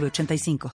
[0.00, 0.70] 906985.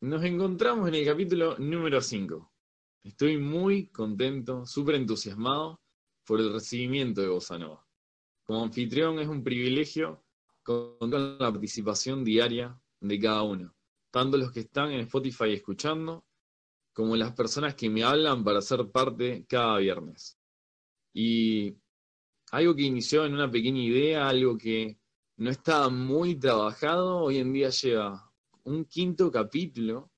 [0.00, 2.52] Nos encontramos en el capítulo número 5.
[3.04, 5.80] Estoy muy contento, súper entusiasmado
[6.26, 7.58] por el recibimiento de Bossa.
[8.44, 10.24] Como anfitrión es un privilegio
[10.62, 13.73] contar con la participación diaria de cada uno,
[14.14, 16.24] tanto los que están en Spotify escuchando,
[16.92, 20.38] como las personas que me hablan para ser parte cada viernes.
[21.12, 21.74] Y
[22.52, 25.00] algo que inició en una pequeña idea, algo que
[25.38, 30.12] no estaba muy trabajado, hoy en día lleva un quinto capítulo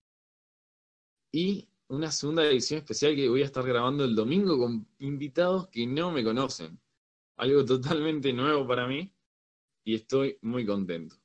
[1.33, 5.87] y una segunda edición especial que voy a estar grabando el domingo con invitados que
[5.87, 6.79] no me conocen.
[7.37, 9.11] Algo totalmente nuevo para mí
[9.85, 11.17] y estoy muy contento.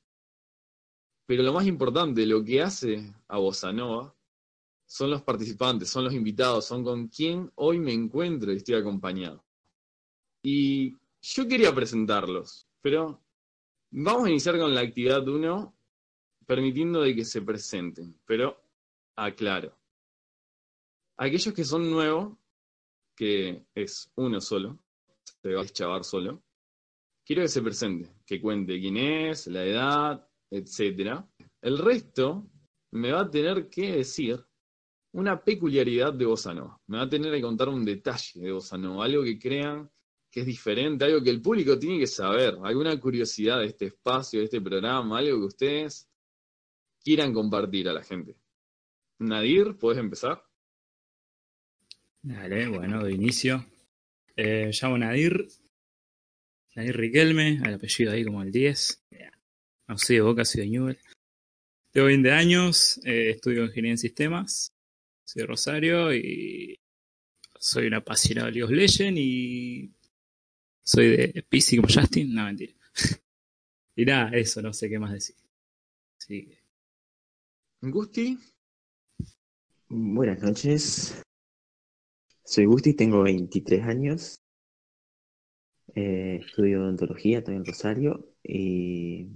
[1.32, 4.14] Pero lo más importante, lo que hace a Bossa Nova
[4.84, 9.42] son los participantes, son los invitados, son con quien hoy me encuentro y estoy acompañado.
[10.42, 13.18] Y yo quería presentarlos, pero
[13.92, 15.74] vamos a iniciar con la actividad 1
[16.44, 18.62] permitiendo de que se presenten, pero
[19.16, 19.74] aclaro.
[21.16, 22.36] Aquellos que son nuevos,
[23.16, 24.78] que es uno solo,
[25.40, 26.42] se va a chavar solo,
[27.24, 31.24] quiero que se presente, que cuente quién es, la edad, etc.
[31.60, 32.50] El resto
[32.92, 34.44] me va a tener que decir
[35.12, 36.54] una peculiaridad de Bossa.
[36.86, 39.90] Me va a tener que contar un detalle de Bossa algo que crean
[40.30, 44.38] que es diferente, algo que el público tiene que saber, alguna curiosidad de este espacio,
[44.38, 46.08] de este programa, algo que ustedes
[47.04, 48.38] quieran compartir a la gente.
[49.18, 50.42] Nadir, ¿puedes empezar?
[52.22, 53.66] Dale, bueno, de inicio.
[54.34, 55.48] Eh, llamo Nadir.
[56.74, 59.04] Nadir Riquelme, el apellido ahí como el 10.
[59.92, 60.98] No de Boca, soy de Newell.
[61.90, 64.72] Tengo 20 años, eh, estudio ingeniería en sistemas.
[65.22, 66.80] Soy de Rosario y
[67.58, 69.92] soy un apasionado de League of y
[70.82, 72.34] soy de PC como Justin.
[72.34, 72.72] No, mentira.
[73.96, 75.36] y nada, eso, no sé qué más decir.
[76.16, 76.48] Sí.
[77.82, 78.38] Gusti.
[79.90, 81.22] Buenas noches.
[82.44, 84.40] Soy Gusti, tengo 23 años.
[85.94, 88.34] Eh, estudio odontología, estoy en Rosario.
[88.42, 89.28] Y,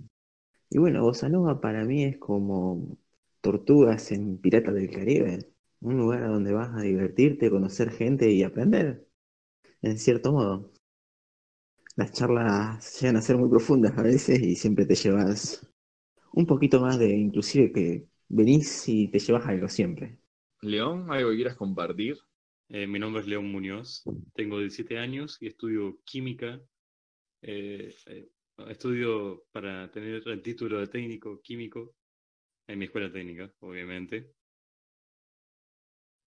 [0.71, 2.99] y bueno, Bossa Nova para mí es como
[3.41, 5.53] tortugas en Piratas del Caribe.
[5.81, 9.07] Un lugar a donde vas a divertirte, conocer gente y aprender,
[9.83, 10.73] en cierto modo.
[11.97, 15.67] Las charlas llegan a ser muy profundas a veces y siempre te llevas
[16.33, 20.19] un poquito más de, inclusive que venís y te llevas algo siempre.
[20.63, 22.19] León, ¿algo que quieras compartir?
[22.69, 24.03] Eh, mi nombre es León Muñoz,
[24.35, 26.61] tengo 17 años y estudio química.
[27.43, 28.29] Eh, eh,
[28.69, 31.95] estudio para tener el título de técnico químico
[32.67, 34.35] en mi escuela técnica, obviamente.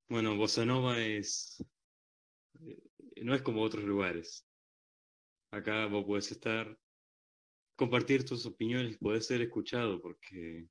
[0.08, 1.64] Bueno, Bossa Nova es.
[3.22, 4.46] no es como otros lugares.
[5.52, 6.78] Acá vos podés estar,
[7.76, 10.68] compartir tus opiniones, podés ser escuchado, porque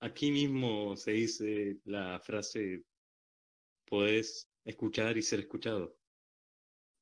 [0.00, 2.84] aquí mismo se dice la frase
[3.86, 5.96] podés escuchar y ser escuchado.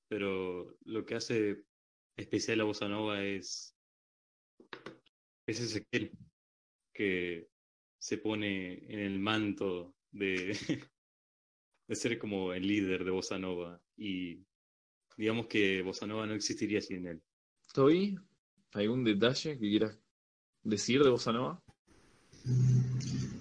[0.09, 1.65] Pero lo que hace
[2.17, 3.75] especial a Bossa Nova es,
[5.47, 6.11] es Ezequiel,
[6.93, 7.49] que
[7.99, 10.57] se pone en el manto de,
[11.89, 14.45] de ser como el líder de Bossa Nova y
[15.17, 17.23] digamos que Bossa Nova no existiría sin él.
[17.67, 18.19] ¿Estoy?
[18.73, 19.99] ¿Algún detalle que quieras
[20.63, 21.63] decir de Bossa Nova?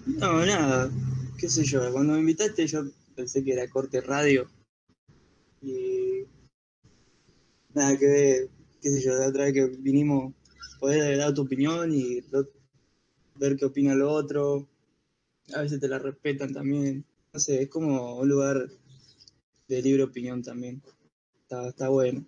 [0.06, 0.90] No, nada,
[1.38, 2.84] qué sé yo, cuando me invitaste yo
[3.14, 4.48] pensé que era corte radio.
[5.60, 6.24] Y
[7.74, 8.50] nada que ver,
[8.82, 10.34] qué sé yo, la otra vez que vinimos,
[10.80, 12.20] poder dar tu opinión y
[13.36, 14.68] ver qué opina el otro.
[15.54, 17.04] A veces te la respetan también.
[17.32, 18.68] No sé, es como un lugar
[19.68, 20.82] de libre opinión también.
[21.42, 22.26] Está, está bueno.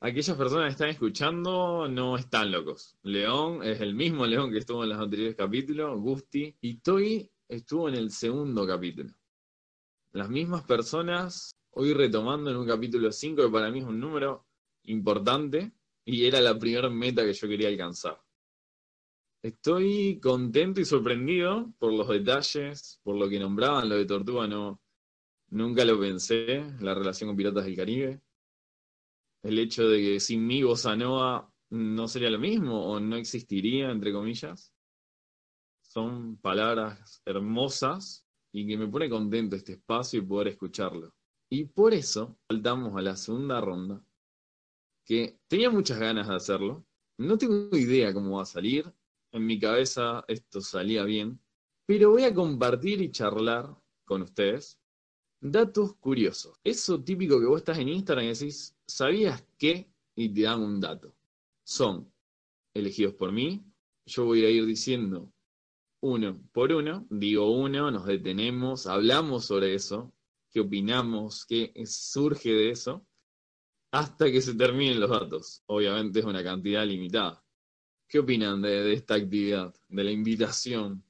[0.00, 2.96] Aquellas personas que están escuchando no están locos.
[3.02, 7.88] León es el mismo León que estuvo en los anteriores capítulos, Gusti, y Toy estuvo
[7.90, 9.12] en el segundo capítulo.
[10.12, 14.46] Las mismas personas, hoy retomando en un capítulo 5, que para mí es un número
[14.84, 15.72] importante,
[16.04, 18.20] y era la primera meta que yo quería alcanzar.
[19.42, 24.82] Estoy contento y sorprendido por los detalles, por lo que nombraban lo de Tortuga, no,
[25.48, 28.20] nunca lo pensé, la relación con Piratas del Caribe.
[29.42, 33.90] El hecho de que sin mí Bossa Nova no sería lo mismo o no existiría,
[33.90, 34.74] entre comillas.
[35.80, 41.14] Son palabras hermosas y que me pone contento este espacio y poder escucharlo.
[41.50, 44.04] Y por eso saltamos a la segunda ronda,
[45.04, 46.86] que tenía muchas ganas de hacerlo.
[47.18, 48.92] No tengo idea cómo va a salir.
[49.32, 51.40] En mi cabeza esto salía bien.
[51.86, 54.80] Pero voy a compartir y charlar con ustedes
[55.40, 56.58] datos curiosos.
[56.62, 59.90] Eso típico que vos estás en Instagram y decís, ¿sabías qué?
[60.14, 61.14] Y te dan un dato.
[61.64, 62.12] Son
[62.74, 63.64] elegidos por mí.
[64.06, 65.32] Yo voy a ir diciendo
[66.00, 67.06] uno por uno.
[67.10, 70.12] Digo uno, nos detenemos, hablamos sobre eso.
[70.50, 71.46] ¿Qué opinamos?
[71.46, 73.06] ¿Qué surge de eso?
[73.92, 75.62] Hasta que se terminen los datos.
[75.66, 77.44] Obviamente es una cantidad limitada.
[78.08, 81.04] ¿Qué opinan de, de esta actividad, de la invitación?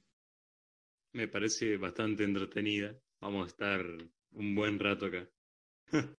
[1.13, 2.95] Me parece bastante entretenida.
[3.19, 3.85] Vamos a estar
[4.31, 5.29] un buen rato acá.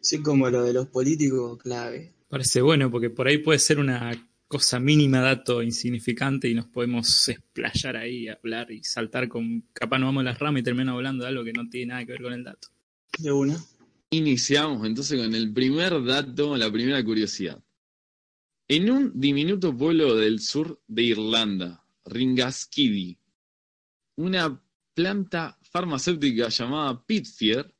[0.00, 2.14] Sí, como lo de los políticos, clave.
[2.28, 4.10] Parece bueno porque por ahí puede ser una
[4.48, 9.66] cosa mínima, dato insignificante y nos podemos explayar ahí, hablar y saltar con...
[9.74, 12.06] Capaz nos vamos a las ramas y terminamos hablando de algo que no tiene nada
[12.06, 12.68] que ver con el dato.
[13.18, 13.56] De una.
[14.10, 17.62] Iniciamos entonces con el primer dato, la primera curiosidad.
[18.66, 23.18] En un diminuto pueblo del sur de Irlanda, Ringaskiddy,
[24.16, 24.62] una
[24.94, 27.74] planta farmacéutica llamada Pitfier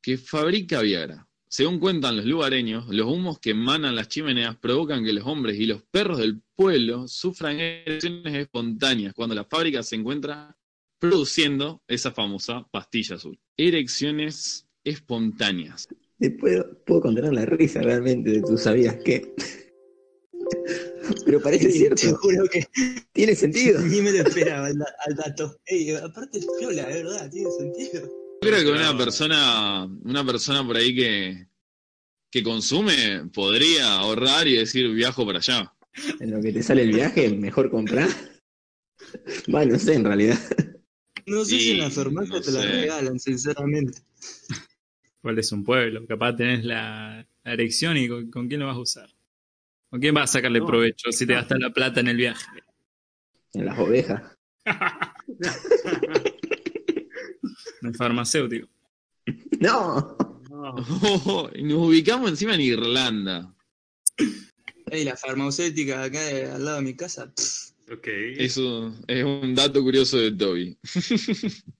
[0.00, 1.25] que fabrica Viagra.
[1.48, 5.66] Según cuentan los lugareños, los humos que emanan las chimeneas provocan que los hombres y
[5.66, 10.56] los perros del pueblo sufran erecciones espontáneas cuando la fábrica se encuentra
[10.98, 13.38] produciendo esa famosa pastilla azul.
[13.56, 15.86] Erecciones espontáneas.
[16.18, 19.32] Te puedo, puedo contener la risa realmente de tú sabías qué.
[21.24, 22.16] Pero parece Te cierto.
[22.16, 22.64] juro que
[23.12, 23.80] Tiene sentido.
[23.82, 25.56] ni me lo esperaba al, da- al dato.
[25.66, 28.25] Ey, aparte es piola, de verdad, tiene sentido.
[28.46, 31.48] Yo creo que una Pero- persona, una persona por ahí que,
[32.30, 35.72] que consume podría ahorrar y decir viajo para allá.
[36.20, 38.08] En lo que te sale el viaje, mejor comprar.
[39.54, 40.38] Va, no sé, en realidad.
[41.26, 44.00] No sé si en la farmacia no te la regalan, sinceramente.
[45.18, 48.76] Igual es un pueblo, capaz tenés la, la erección y con, con quién lo vas
[48.76, 49.10] a usar.
[49.90, 52.46] ¿Con quién vas a sacarle No, provecho si te gastas la plata en el viaje?
[53.54, 54.22] En las ovejas.
[57.94, 58.68] Farmacéutico.
[59.60, 60.16] No.
[60.50, 60.76] No.
[61.54, 63.54] y nos ubicamos encima en Irlanda.
[64.90, 67.32] Ey, la farmacéutica acá de- al lado de mi casa.
[67.34, 68.06] pff, Ok.
[68.38, 70.78] Eso es un dato curioso de Toby.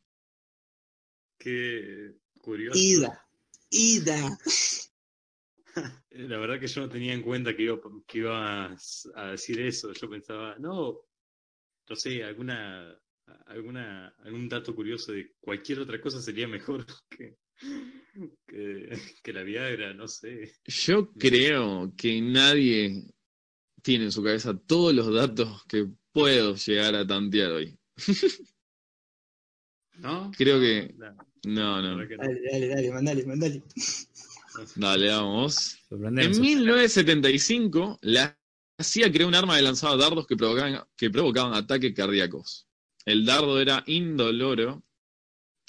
[1.39, 2.79] Qué curioso.
[2.79, 3.27] ida.
[3.71, 4.39] Ida.
[6.11, 9.93] La verdad que yo no tenía en cuenta que, iba, que ibas a decir eso.
[9.93, 11.01] Yo pensaba, no,
[11.89, 12.97] no sé, alguna,
[13.47, 17.37] alguna, algún dato curioso de cualquier otra cosa sería mejor que,
[18.47, 20.53] que, que la Viagra, no sé.
[20.65, 23.05] Yo creo que nadie
[23.83, 27.79] tiene en su cabeza todos los datos que puedo llegar a tantear hoy.
[29.99, 30.31] ¿No?
[30.37, 31.97] Creo que- No, No, no.
[32.07, 33.63] Dale, dale, dale, mandale, mandale.
[34.75, 35.77] Dale, vamos.
[35.91, 38.39] En 1975, la
[38.83, 42.67] CIA creó un arma que lanzaba dardos que provocaban, que provocaban ataques cardíacos.
[43.07, 44.83] El dardo era indoloro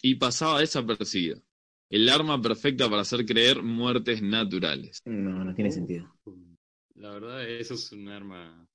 [0.02, 1.42] y pasaba desapercibido.
[1.90, 5.02] El arma perfecta para hacer creer muertes naturales.
[5.06, 6.12] No, no tiene sentido.
[6.96, 8.68] La verdad, eso es un arma.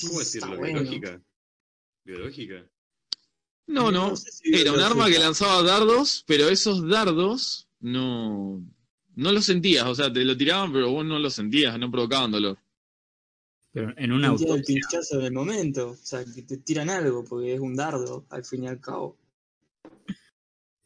[0.00, 0.58] ¿Cómo decirlo?
[0.58, 0.80] bueno.
[0.80, 1.22] ¿Biológica?
[2.04, 2.68] ¿Biológica?
[3.68, 8.60] No, no, No sé si era un arma que lanzaba dardos, pero esos dardos no,
[9.14, 12.32] no los sentías, o sea, te lo tiraban, pero vos no los sentías, no provocaban
[12.32, 12.58] dolor.
[13.72, 14.74] Pero en una Sentía el autopsia.
[14.74, 15.90] pinchazo en el momento.
[15.90, 19.16] O sea, que te tiran algo, porque es un dardo, al fin y al cabo.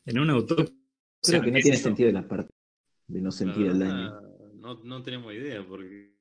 [0.05, 0.75] En una autopsia.
[1.23, 2.51] Creo que no ¿qué tiene sentido la parte
[3.09, 4.21] de no sentir el daño.
[4.55, 6.15] No, no tenemos idea, porque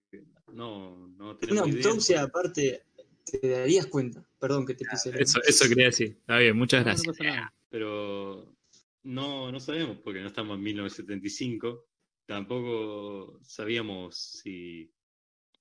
[0.53, 1.86] no, no Una tenemos idea.
[1.86, 2.84] autopsia, aparte,
[3.25, 4.27] te darías cuenta.
[4.39, 6.17] Perdón que te pise el- Eso, eso quería decir.
[6.19, 7.50] Está bien, muchas No, no gracias.
[7.69, 8.55] Pero
[9.03, 11.86] no, no sabemos porque no estamos en 1975.
[12.25, 14.91] Tampoco sabíamos si,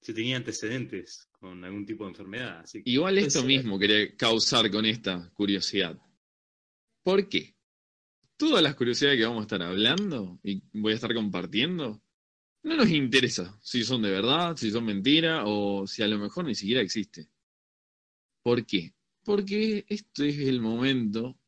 [0.04, 2.61] si tenía antecedentes con algún tipo de enfermedad.
[2.61, 5.99] Así que Igual esto mismo quería causar con esta curiosidad.
[7.02, 7.56] ¿Por qué?
[8.37, 12.02] Todas las curiosidades que vamos a estar hablando y voy a estar compartiendo,
[12.64, 16.44] no nos interesa si son de verdad, si son mentira o si a lo mejor
[16.44, 17.30] ni siquiera existe.
[18.42, 18.92] ¿Por qué?
[19.25, 21.38] Porque este es el momento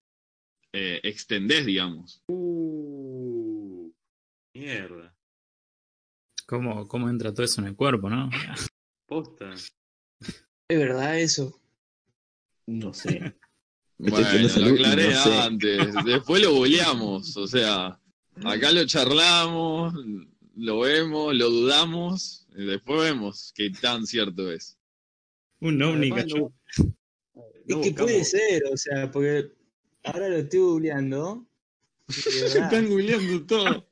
[0.71, 2.23] eh, extendés, digamos?
[2.27, 3.91] Uh,
[4.53, 5.15] mierda.
[6.45, 8.29] ¿Cómo, ¿Cómo entra todo eso en el cuerpo, no?
[9.07, 9.53] Posta.
[9.53, 11.59] Es verdad eso.
[12.67, 13.35] No sé.
[13.99, 15.33] Bueno, lo salud aclaré no sé.
[15.41, 17.99] antes, después lo boleamos, o sea,
[18.45, 19.93] acá lo charlamos,
[20.55, 24.77] lo vemos, lo dudamos, y después vemos qué tan cierto es.
[25.59, 26.53] Un ovni no-
[27.67, 29.51] Es que puede ser, o sea, porque
[30.05, 31.45] ahora lo estoy googleando.
[32.07, 33.85] verdad, Están googleando todo.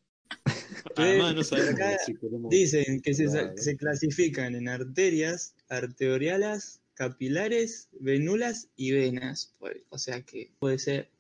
[0.96, 2.16] Además, no sabemos Acá si
[2.50, 9.56] Dicen que se, se clasifican en arterias, arteriales, capilares, venulas y venas.
[9.60, 11.12] Pues, O sea que puede ser.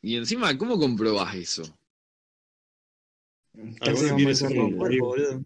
[0.00, 1.62] Y encima, ¿cómo comprobás eso?
[4.76, 5.44] Cuerpo, boludo.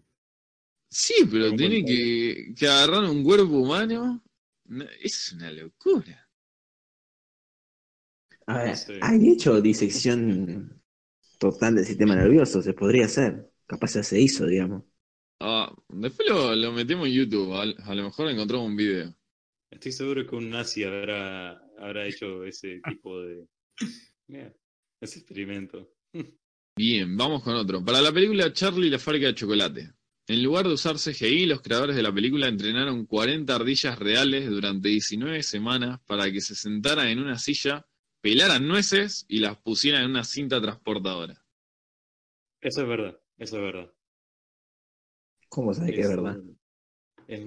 [0.89, 4.23] Sí, pero tiene que, que agarrar un cuerpo humano.
[4.65, 6.29] No, Es una locura.
[8.47, 10.81] A ver, hay hecho disección
[11.39, 13.51] total del sistema nervioso, se podría hacer.
[13.67, 14.83] Capaz ya se hizo, digamos.
[15.43, 19.15] Ah, después lo, lo metemos en YouTube, a, a lo mejor encontramos un video.
[19.71, 23.47] Estoy seguro que un nazi habrá, habrá hecho ese tipo de.
[24.27, 24.53] Mira,
[25.01, 25.95] ese experimento.
[26.77, 27.83] Bien, vamos con otro.
[27.83, 29.93] Para la película Charlie y la fábrica de chocolate.
[30.27, 34.89] En lugar de usar CGI, los creadores de la película entrenaron 40 ardillas reales durante
[34.89, 37.85] 19 semanas para que se sentaran en una silla,
[38.21, 41.43] pelaran nueces y las pusieran en una cinta transportadora.
[42.61, 43.91] Eso es verdad, eso es verdad.
[45.51, 46.37] ¿Cómo sabes que es verdad?
[47.27, 47.45] es-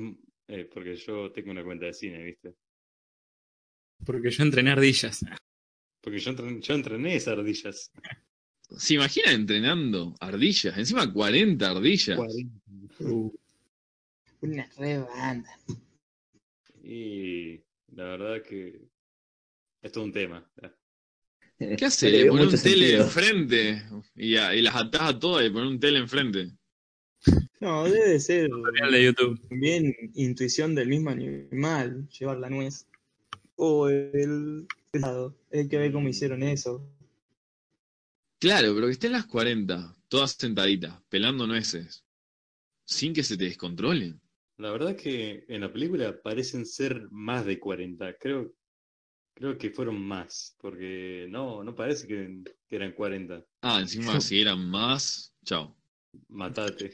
[0.49, 2.55] eh, porque yo tengo una cuenta de cine, ¿viste?
[4.05, 5.25] Porque yo entrené ardillas.
[6.03, 7.91] Porque yo, entren- yo entrené esas ardillas.
[8.77, 10.77] ¿Se imagina entrenando ardillas?
[10.77, 12.19] Encima 40 ardillas.
[13.01, 13.33] Uh,
[14.43, 15.59] Una re banda.
[16.83, 17.57] Y
[17.95, 18.83] la verdad que
[19.81, 20.47] es todo un tema.
[21.59, 22.11] ¿Qué hace?
[22.11, 23.83] le Le veo pone un tele enfrente
[24.15, 26.51] y, a- y las atás a todas y pone un tele enfrente.
[27.61, 29.41] No, debe ser tutorial de YouTube.
[29.51, 32.87] bien intuición del mismo animal, llevar la nuez.
[33.57, 35.35] O el helado.
[35.53, 36.87] Hay que ver cómo hicieron eso.
[38.39, 42.05] Claro, pero que estén las 40, todas sentaditas, pelando nueces,
[42.85, 44.21] sin que se te descontrolen.
[44.59, 48.15] La verdad que en la película parecen ser más de 40.
[48.19, 48.53] Creo,
[49.35, 50.57] creo que fueron más.
[50.61, 53.45] Porque no, no parece que, que eran 40.
[53.63, 55.75] Ah, encima si eran más, chao.
[56.29, 56.93] Matate.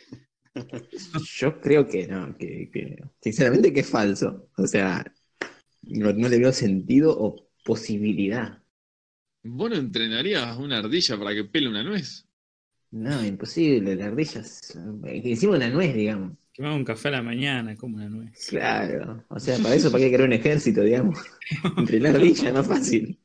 [1.36, 4.48] Yo creo que no, que, que- sinceramente que es falso.
[4.56, 5.04] O sea,
[5.82, 8.62] no, no le veo sentido o posibilidad.
[9.42, 12.26] ¿Vos no entrenarías una ardilla para que pele una nuez?
[12.90, 16.32] No, imposible, la ardilla es encima una nuez, digamos.
[16.52, 18.46] Que un café a la mañana, como una nuez.
[18.48, 21.18] Claro, o sea, para eso para qué crear un ejército, digamos.
[21.76, 23.18] Entrenar ardilla no es fácil.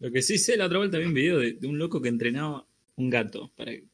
[0.00, 2.08] Lo que sí sé, la otra vuelta vi un video de, de un loco que
[2.08, 3.84] entrenaba un gato para que,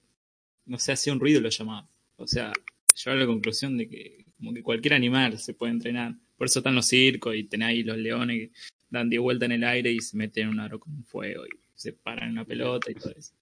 [0.67, 1.89] no sé, hacía un ruido y lo llamaba.
[2.17, 2.53] O sea,
[2.95, 6.15] llegó a la conclusión de que como que cualquier animal se puede entrenar.
[6.37, 8.53] Por eso están los circos y tenés ahí los leones que
[8.91, 11.51] dan 10 vueltas en el aire y se meten en un aro con fuego y
[11.75, 13.35] se paran en una pelota y todo eso.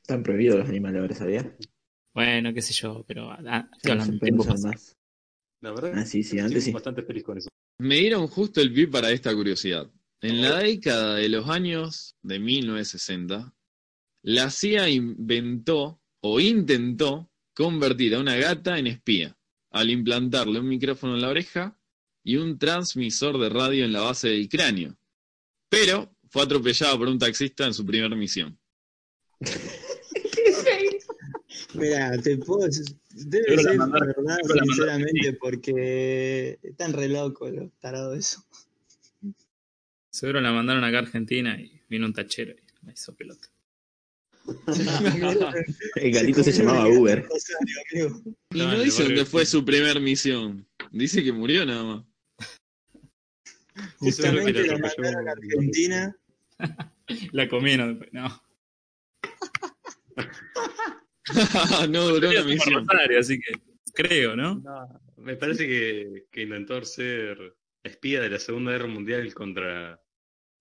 [0.00, 1.46] Están prohibidos los animales ahora, ¿sabías?
[2.12, 4.96] Bueno, qué sé yo, pero ah, estoy No tiempo más.
[5.62, 6.72] La verdad Ah, sí, sí, estoy antes sí.
[6.72, 7.48] bastante feliz con eso.
[7.78, 9.90] Me dieron justo el pie para esta curiosidad.
[10.20, 13.53] En la década de los años de 1960,
[14.24, 19.36] la CIA inventó o intentó convertir a una gata en espía
[19.70, 21.76] al implantarle un micrófono en la oreja
[22.22, 24.96] y un transmisor de radio en la base del cráneo.
[25.68, 28.58] Pero fue atropellada por un taxista en su primera misión.
[31.74, 38.16] Mira, te puedo decir- debe ser mandaron- verdad, sinceramente, porque están re locos los tarados
[38.18, 38.44] eso.
[40.10, 43.48] Seguro la mandaron acá a Argentina y vino un tachero y la hizo pelota.
[45.96, 47.22] El gatito se llamaba Uber.
[47.24, 48.22] Rosario.
[48.52, 50.66] Y No, dice dónde de- fue su primer misión.
[50.90, 52.04] Dice que murió nada más.
[53.98, 56.16] Justamente lo mandaron a un- Argentina.
[57.32, 58.12] La comieron después.
[58.12, 58.42] No.
[61.88, 62.86] no duró la Somos misión.
[62.86, 63.52] Rosario, así que
[63.94, 64.56] creo, ¿no?
[64.56, 70.00] No, me parece que, que intentó ser espía de la Segunda Guerra Mundial contra,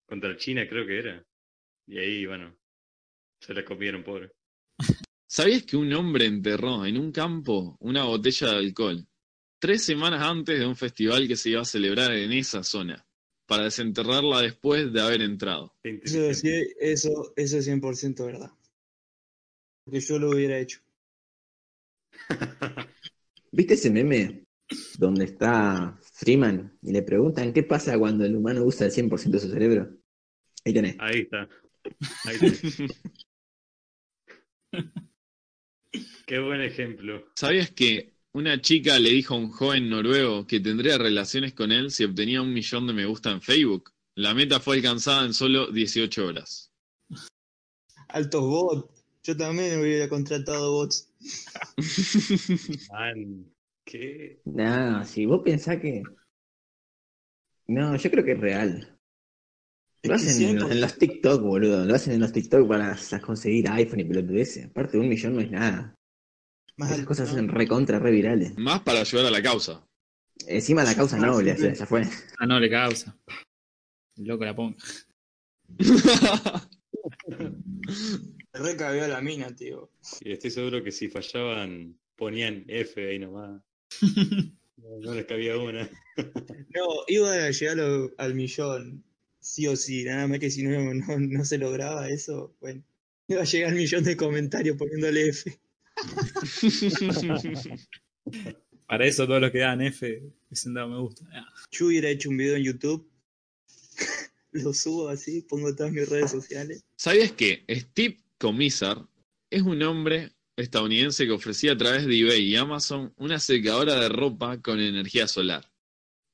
[0.06, 1.24] contra China, creo que era.
[1.86, 2.56] Y ahí, bueno,
[3.42, 4.30] se la comieron, pobre.
[5.26, 9.06] ¿Sabías que un hombre enterró en un campo una botella de alcohol
[9.58, 13.04] tres semanas antes de un festival que se iba a celebrar en esa zona?
[13.46, 15.74] Para desenterrarla después de haber entrado.
[15.82, 16.20] Eso,
[16.80, 18.50] eso, eso es 100% verdad.
[19.84, 20.80] Porque yo lo hubiera hecho.
[23.50, 24.44] ¿Viste ese meme
[24.96, 29.40] donde está Freeman y le preguntan qué pasa cuando el humano usa el 100% de
[29.40, 29.90] su cerebro?
[30.64, 30.96] Ahí tenés.
[31.00, 31.48] Ahí está.
[32.24, 32.84] Ahí está.
[36.26, 37.26] Qué buen ejemplo.
[37.36, 41.90] ¿Sabías que una chica le dijo a un joven noruego que tendría relaciones con él
[41.90, 43.92] si obtenía un millón de me gusta en Facebook?
[44.14, 46.72] La meta fue alcanzada en solo 18 horas.
[48.08, 49.04] Altos bots.
[49.24, 51.08] Yo también hubiera contratado bots.
[52.90, 53.46] Man,
[53.84, 54.40] qué.
[54.44, 56.02] No, si vos pensás que.
[57.68, 58.91] No, yo creo que es real.
[60.04, 60.72] Lo hacen en, los- 100%.
[60.72, 61.84] en los TikTok, boludo.
[61.84, 64.66] Lo hacen en los TikTok para conseguir iPhone y pelotudeces.
[64.66, 65.94] Aparte, un millón no es nada.
[66.76, 67.34] Más Esas cosas ¿no?
[67.34, 68.56] hacen recontra, re virales.
[68.58, 69.86] Más para ayudar a la causa.
[70.46, 72.02] Encima la causa noble, sea, ya fue.
[72.38, 73.16] Ah, no le causa.
[74.16, 74.76] El loco la ponga.
[78.54, 79.90] Re cabió a la mina, tío.
[80.20, 83.62] Y estoy seguro que si fallaban, ponían F ahí nomás.
[84.74, 85.88] No, no les cabía una.
[86.74, 87.78] No, iba a llegar
[88.18, 89.04] al millón,
[89.42, 90.04] sí o sí.
[90.04, 92.82] Nada más que si no, no, no se lograba eso, bueno.
[93.28, 95.58] Iba a llegar al millón de comentarios poniéndole F.
[98.86, 101.24] Para eso todos los que dan F dicen dado me gusta.
[101.32, 103.08] Ah, Yo hubiera hecho un video en YouTube.
[104.52, 106.84] Lo subo así, pongo todas mis redes sociales.
[106.96, 109.06] ¿Sabías que Steve Comisar
[109.48, 114.10] es un hombre estadounidense que ofrecía a través de eBay y Amazon una secadora de
[114.10, 115.70] ropa con energía solar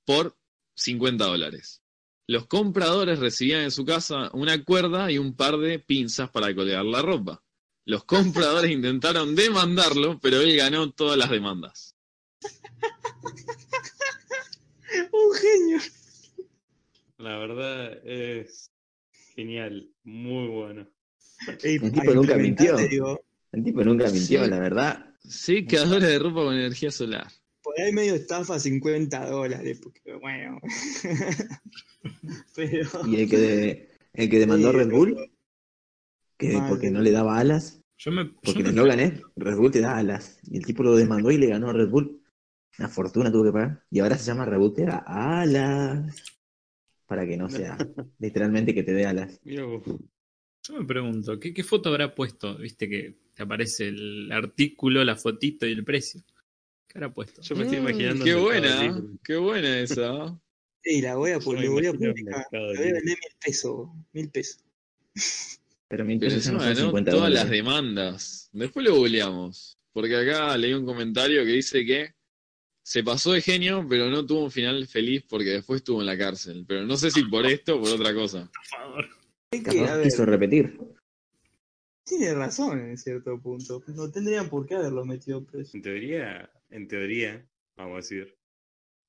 [0.04, 0.36] por
[0.74, 1.80] 50 dólares?
[2.28, 6.84] Los compradores recibían en su casa una cuerda y un par de pinzas para colgar
[6.84, 7.42] la ropa.
[7.86, 11.96] Los compradores intentaron demandarlo, pero él ganó todas las demandas.
[15.12, 15.78] Un genio.
[17.18, 18.70] La verdad es
[19.34, 20.88] genial, muy bueno.
[21.62, 22.76] Ey, El tipo nunca mintió.
[23.52, 24.50] El tipo nunca mintió, Sí.
[24.50, 25.06] la verdad.
[25.20, 27.26] Secadora de ropa con energía solar.
[27.76, 30.58] Por ahí medio estafa 50 dólares, porque bueno.
[32.54, 32.88] Pero.
[33.06, 35.30] Y el que, de- el que demandó a Red Bull,
[36.36, 36.68] que Madre.
[36.68, 38.24] porque no le daba alas, Yo me.
[38.26, 40.38] porque yo me- eslogan es Red Bull te da alas.
[40.44, 42.22] Y el tipo lo demandó y le ganó a Red Bull.
[42.78, 43.82] Una fortuna tuvo que pagar.
[43.90, 46.22] Y ahora se llama Red Bull te da alas.
[47.06, 47.76] Para que no sea
[48.18, 49.40] literalmente que te dé alas.
[49.44, 49.82] Yo
[50.78, 52.56] me pregunto, ¿qué, ¿qué foto habrá puesto?
[52.58, 56.20] Viste que te aparece el artículo, la fotito y el precio.
[56.98, 57.42] ¿Qué habrá puesto?
[57.42, 58.24] Yo me estoy Mm, imaginando.
[58.24, 60.40] Qué buena, qué buena esa.
[60.82, 62.46] Ey, la voy a, Yo pu- me le voy a publicar.
[62.50, 63.88] Le voy a vender mil pesos.
[64.12, 64.64] Mil pesos.
[65.86, 68.50] Pero mi Pero impresión no encima son ganó 50 todas las demandas.
[68.52, 69.78] Después lo googleamos.
[69.92, 72.14] Porque acá leí un comentario que dice que
[72.82, 76.18] se pasó de genio, pero no tuvo un final feliz porque después estuvo en la
[76.18, 76.64] cárcel.
[76.66, 78.50] Pero no sé si por esto o por otra cosa.
[78.52, 79.08] Por favor.
[79.52, 80.76] Es que, a ver, quiso repetir.
[82.04, 83.82] tiene razón en cierto punto.
[83.86, 85.76] No tendrían por qué haberlo metido preso.
[85.76, 88.36] En teoría, en teoría, vamos a decir,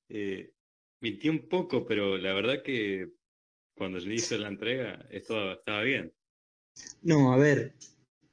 [0.10, 0.54] eh,
[1.02, 3.12] mintió un poco, pero la verdad que
[3.76, 6.13] cuando le hizo la entrega, estaba bien.
[7.02, 7.74] No, a ver.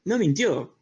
[0.05, 0.77] No mintió.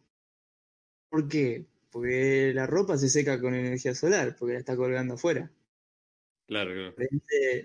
[1.11, 1.67] ¿Por qué?
[1.91, 5.51] Porque la ropa se seca con energía solar, porque la está colgando afuera.
[6.47, 6.95] Claro, claro.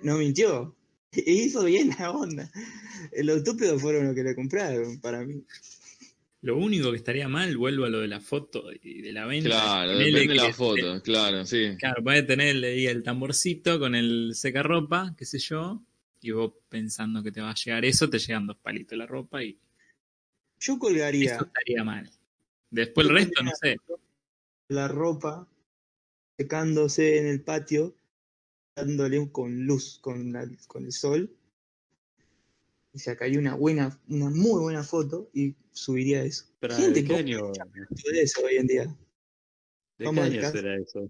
[0.04, 0.76] No mintió.
[1.12, 2.52] Hizo bien la onda.
[3.14, 5.44] Los estúpidos fueron los que le compraron, para mí.
[6.42, 9.50] Lo único que estaría mal, vuelvo a lo de la foto y de la venta.
[9.50, 11.76] Claro, depende de la foto, claro, sí.
[11.78, 15.82] Claro, puede tenerle ahí el tamborcito con el secarropa, qué sé yo,
[16.22, 19.44] y vos pensando que te va a llegar eso, te llegan dos palitos la ropa
[19.44, 19.58] y
[20.60, 22.10] Yo colgaría eso estaría mal.
[22.70, 23.78] Después el resto, no sé.
[24.70, 25.48] la ropa
[26.38, 27.96] secándose en el patio,
[28.76, 31.30] dándole con luz, con, la- con el sol.
[32.94, 36.46] Y sacaría una buena, una muy buena foto y subiría eso.
[36.60, 38.98] Pero, Gente ¿de que qué año, de eso hoy en día.
[39.98, 41.10] de qué año será eso?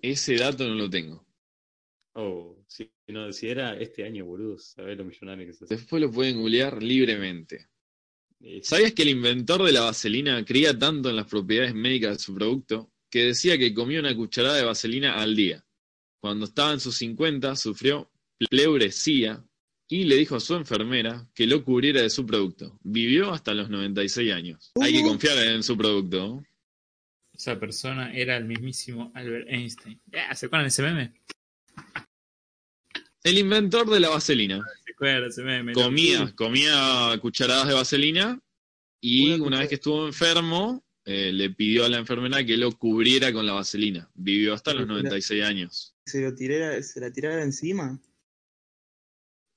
[0.00, 1.26] Ese dato no lo tengo.
[2.14, 5.76] Oh, si, no, si era este año, boludo, sabés lo millonario que se hace.
[5.76, 7.68] Después lo pueden googlear libremente.
[8.62, 12.34] ¿Sabías que el inventor de la vaselina creía tanto en las propiedades médicas de su
[12.34, 15.64] producto que decía que comía una cucharada de vaselina al día?
[16.20, 18.10] Cuando estaba en sus 50 sufrió
[18.48, 19.44] pleuresía
[19.90, 22.78] y le dijo a su enfermera que lo cubriera de su producto.
[22.84, 24.70] Vivió hasta los 96 años.
[24.80, 26.44] Hay que confiar en su producto.
[27.32, 30.00] Esa persona era el mismísimo Albert Einstein.
[30.06, 31.12] Ya, ¿Se acuerdan de ese meme?
[33.24, 34.64] El inventor de la vaselina.
[34.84, 35.72] ¿Se acuerdan de ese meme?
[35.72, 38.40] Comía, comía cucharadas de vaselina
[39.00, 42.70] y Una una vez que estuvo enfermo eh, le pidió a la enfermera que lo
[42.78, 44.08] cubriera con la vaselina.
[44.14, 45.96] Vivió hasta los 96 años.
[46.06, 47.98] Se lo tirara, se la tirara encima.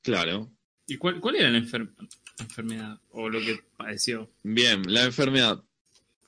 [0.04, 0.52] Claro.
[0.86, 1.94] ¿Y cuál, cuál era la enfer-
[2.39, 3.00] enfermedad?
[3.12, 4.30] O lo que padeció.
[4.44, 5.63] Bien, la enfermedad.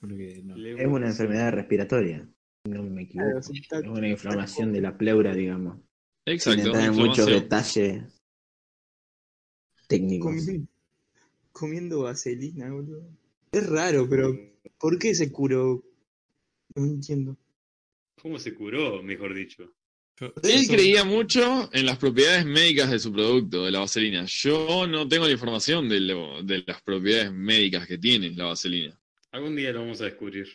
[0.01, 0.15] No.
[0.55, 2.27] Es una enfermedad respiratoria,
[2.69, 3.25] no me equivoco.
[3.29, 5.77] Claro, si está- Es una inflamación de la pleura, digamos.
[6.25, 6.61] Sin Exacto.
[6.61, 8.03] entrar en muchos detalles
[9.87, 10.35] técnicos.
[10.35, 10.67] comi-
[11.51, 13.07] comiendo vaselina, boludo.
[13.51, 14.37] Es raro, pero
[14.79, 15.83] ¿por qué se curó?
[16.75, 17.37] No entiendo.
[18.21, 19.73] ¿Cómo se curó, mejor dicho?
[20.43, 24.23] Él creía mucho en las propiedades médicas de su producto, de la vaselina.
[24.25, 28.97] Yo no tengo la información de, lo- de las propiedades médicas que tiene la vaselina.
[29.31, 30.47] Algún día lo vamos a descubrir.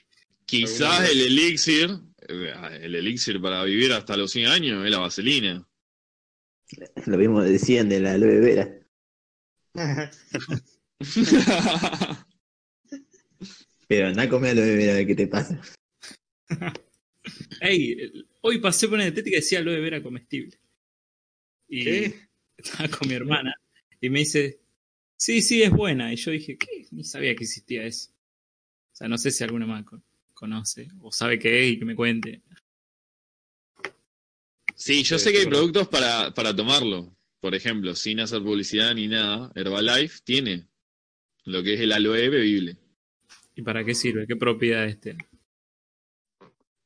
[0.46, 1.90] Quizás el elixir,
[2.26, 5.66] eh, el elixir para vivir hasta los 100 años es la vaselina.
[7.06, 8.76] Lo mismo decían de la aloe vera.
[13.88, 15.60] Pero anda a comer aloe vera, qué te pasa.
[17.60, 17.96] Ey,
[18.42, 20.58] hoy pasé por una dietética y decía aloe vera comestible.
[21.68, 22.14] Y ¿Qué?
[22.56, 23.54] estaba con mi hermana
[24.00, 24.60] y me dice,
[25.16, 26.12] sí, sí, es buena.
[26.12, 26.86] Y yo dije, ¿qué?
[26.90, 28.10] Ni sabía que existía eso.
[28.92, 31.84] O sea, no sé si alguno más con- conoce o sabe qué es y que
[31.84, 32.42] me cuente.
[34.74, 37.14] Sí, yo sé que hay productos para, para tomarlo.
[37.40, 40.66] Por ejemplo, sin hacer publicidad ni nada, Herbalife tiene
[41.44, 42.76] lo que es el aloe bebible.
[43.54, 44.26] ¿Y para qué sirve?
[44.26, 45.26] ¿Qué propiedades tiene?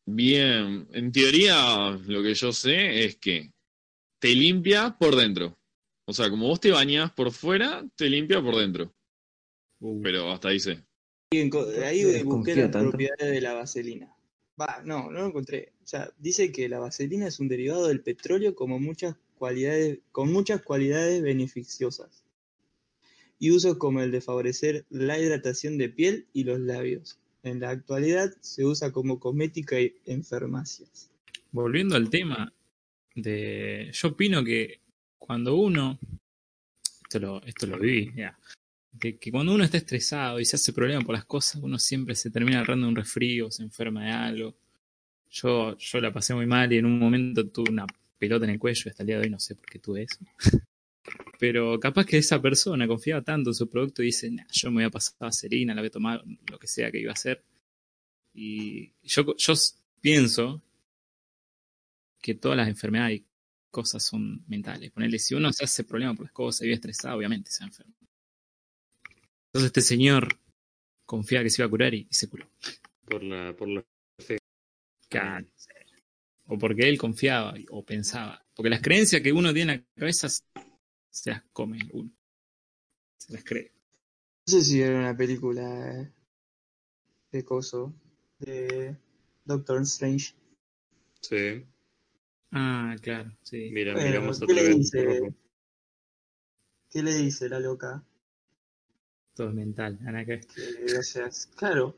[0.07, 3.51] Bien, en teoría lo que yo sé es que
[4.19, 5.59] te limpia por dentro.
[6.07, 8.93] O sea, como vos te bañas por fuera, te limpia por dentro.
[9.81, 10.83] Uh, Pero hasta ahí sé.
[11.85, 12.91] Ahí busqué las tanto.
[12.91, 14.15] propiedades de la vaselina.
[14.61, 15.73] Va, no, no lo encontré.
[15.83, 20.33] O sea, dice que la vaselina es un derivado del petróleo como muchas cualidades, con
[20.33, 22.25] muchas cualidades beneficiosas.
[23.39, 27.19] Y usos como el de favorecer la hidratación de piel y los labios.
[27.45, 31.11] En la actualidad se usa como cosmética y- en farmacias.
[31.53, 32.53] volviendo al tema
[33.15, 33.91] de.
[33.93, 34.81] Yo opino que
[35.19, 35.99] cuando uno.
[37.05, 38.37] Esto lo, esto lo viví, ya.
[38.99, 42.31] Que cuando uno está estresado y se hace problema por las cosas, uno siempre se
[42.31, 44.55] termina agarrando un resfrío, se enferma de algo.
[45.31, 47.87] Yo, yo la pasé muy mal y en un momento tuve una
[48.19, 50.05] pelota en el cuello y hasta el día de hoy no sé por qué tuve
[50.05, 50.19] eso.
[51.39, 54.77] Pero capaz que esa persona confiaba tanto en su producto y dice, nah, yo me
[54.77, 57.43] voy a pasar vaselina, la voy a tomar, lo que sea que iba a hacer.
[58.33, 59.55] Y yo, yo
[60.01, 60.63] pienso
[62.21, 63.27] que todas las enfermedades y
[63.71, 64.91] cosas son mentales.
[64.93, 67.95] Ponerle, si uno se hace problema por las cosas y vive estresado, obviamente se enferma.
[69.47, 70.39] Entonces este señor
[71.05, 72.49] confiaba que se iba a curar y, y se curó.
[73.05, 73.85] Por la, por la
[75.09, 75.47] Claro.
[76.47, 78.45] O porque él confiaba o pensaba.
[78.55, 80.29] Porque las creencias que uno tiene en la cabeza
[81.15, 82.11] se las come uno.
[83.17, 83.71] Se las cree.
[84.47, 86.13] No sé si era una película eh,
[87.33, 87.95] de coso,
[88.41, 88.97] de
[89.45, 90.35] Doctor Strange.
[91.21, 91.65] Sí.
[92.51, 93.71] Ah, claro, sí.
[93.73, 94.77] Mira, Bueno, miramos ¿qué otra le vez.
[94.77, 95.35] dice?
[96.91, 98.05] ¿Qué le dice la loca?
[99.35, 99.99] Todo es mental.
[100.07, 100.41] Ana, ¿qué?
[100.41, 101.97] Que, o sea, claro,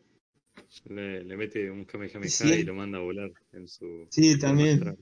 [0.84, 2.48] Le, le mete un Kamehameha Sí.
[2.52, 4.06] y lo manda a volar en su.
[4.10, 4.76] sí, también.
[4.78, 4.98] astral.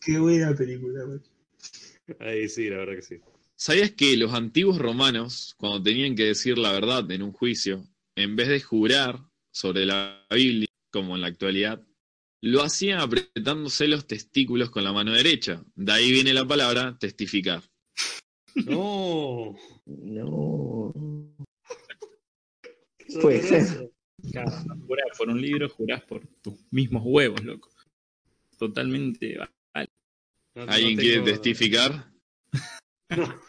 [0.00, 1.30] Qué buena película, macho.
[2.18, 3.20] Ahí sí, la verdad que sí.
[3.54, 7.84] ¿Sabías que los antiguos romanos, cuando tenían que decir la verdad en un juicio,
[8.16, 9.20] en vez de jurar
[9.52, 11.86] sobre la Biblia, como en la actualidad,
[12.40, 15.62] lo hacían apretándose los testículos con la mano derecha?
[15.76, 17.62] De ahí viene la palabra testificar.
[18.56, 19.56] ¡No!
[19.86, 20.92] No.
[23.20, 23.91] Puede ser.
[24.32, 27.70] Claro, no jurás por un libro, jurás por tus mismos huevos, loco.
[28.58, 29.38] Totalmente.
[29.38, 29.50] va-
[30.54, 32.12] No- no ¿Alguien quiere tengo- testificar?
[33.10, 33.40] Un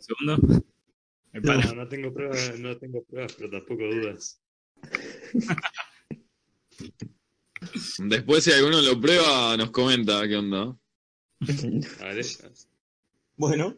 [0.00, 0.62] segundo.
[1.32, 4.40] No, no tengo pruebas, no tengo pruebas, pero tampoco dudas.
[7.98, 10.76] Después, si alguno lo prueba, nos comenta qué onda.
[12.00, 12.22] Vale.
[13.36, 13.76] Bueno,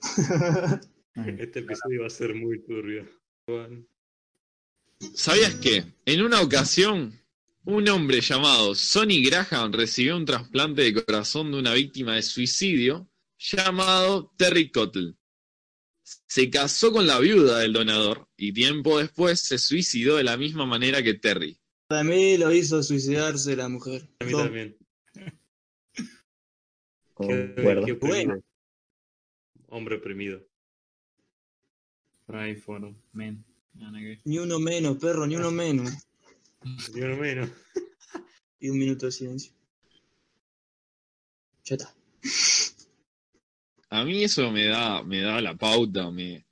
[1.38, 3.08] Este episodio va a ser muy turbio.
[3.46, 3.86] Juan.
[5.14, 7.12] ¿Sabías que en una ocasión
[7.64, 13.08] un hombre llamado Sonny Graham recibió un trasplante de corazón de una víctima de suicidio
[13.38, 15.14] llamado Terry Cottle?
[16.02, 20.66] Se casó con la viuda del donador y tiempo después se suicidó de la misma
[20.66, 21.60] manera que Terry.
[21.86, 24.08] para mí lo hizo suicidarse la mujer.
[24.20, 24.76] A mí también.
[27.14, 27.84] Concuerdo.
[27.86, 28.42] Qué oprimido.
[29.68, 30.44] Hombre oprimido.
[32.64, 33.47] For men.
[33.78, 34.20] Que.
[34.24, 35.90] Ni uno menos, perro, ni uno menos.
[36.94, 37.50] Ni uno menos.
[38.60, 39.52] Y un minuto de silencio.
[41.64, 41.94] Ya está.
[43.90, 46.44] A mí eso me da, me da la pauta, me,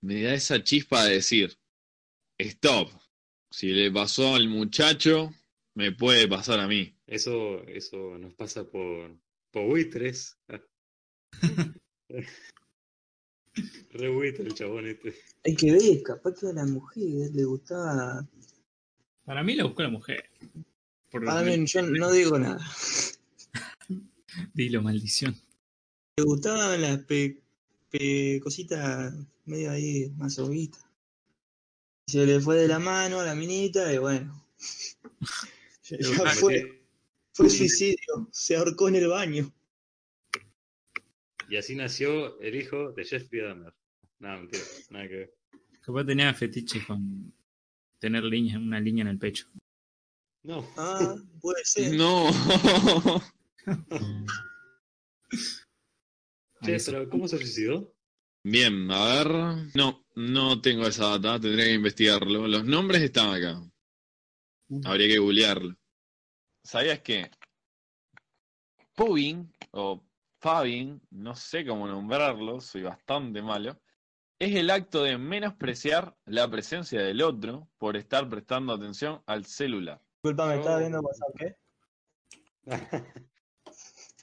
[0.00, 1.58] me da esa chispa de decir,
[2.38, 2.90] stop,
[3.50, 5.32] si le pasó al muchacho,
[5.74, 6.94] me puede pasar a mí.
[7.06, 9.16] Eso, eso nos pasa por,
[9.50, 10.38] por buitres.
[13.92, 15.14] Re buitre el chabón este.
[15.44, 18.26] Hay que ver, capaz que a la mujer le gustaba.
[19.24, 20.24] Para mí la buscó la mujer.
[21.10, 22.64] Por Para mí, yo no digo nada.
[24.54, 25.36] Dilo, maldición.
[26.16, 27.42] Le gustaban las pe,
[27.90, 29.12] pe- cositas
[29.44, 30.84] medio ahí masoquistas.
[32.06, 34.46] Se le fue de la mano a la minita y bueno.
[35.84, 36.82] ya fue,
[37.32, 38.28] fue suicidio.
[38.30, 39.52] Se ahorcó en el baño.
[41.52, 43.74] Y así nació el hijo de Jeffrey Dahmer.
[44.20, 45.34] Nada, mentira, nada que ver.
[45.82, 47.30] Capaz tenía fetiche con
[47.98, 49.48] tener línea, una línea en el pecho.
[50.44, 51.94] No, Ah, puede ser.
[51.94, 52.24] No.
[56.62, 57.94] che, pero ¿cómo se suicidó?
[58.42, 59.28] Bien, a ver,
[59.74, 62.48] no, no tengo esa data, tendré que investigarlo.
[62.48, 63.62] Los nombres están acá.
[64.84, 65.76] Habría que googlearlo.
[66.64, 67.30] ¿Sabías que
[68.94, 70.02] Pubbing o
[70.42, 73.80] Fabing, no sé cómo nombrarlo, soy bastante malo,
[74.40, 80.02] es el acto de menospreciar la presencia del otro por estar prestando atención al celular.
[80.16, 80.60] Disculpa, ¿me No.
[80.60, 81.56] estaba viendo WhatsApp qué?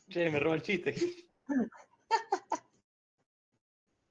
[0.10, 0.94] che, me roba el chiste.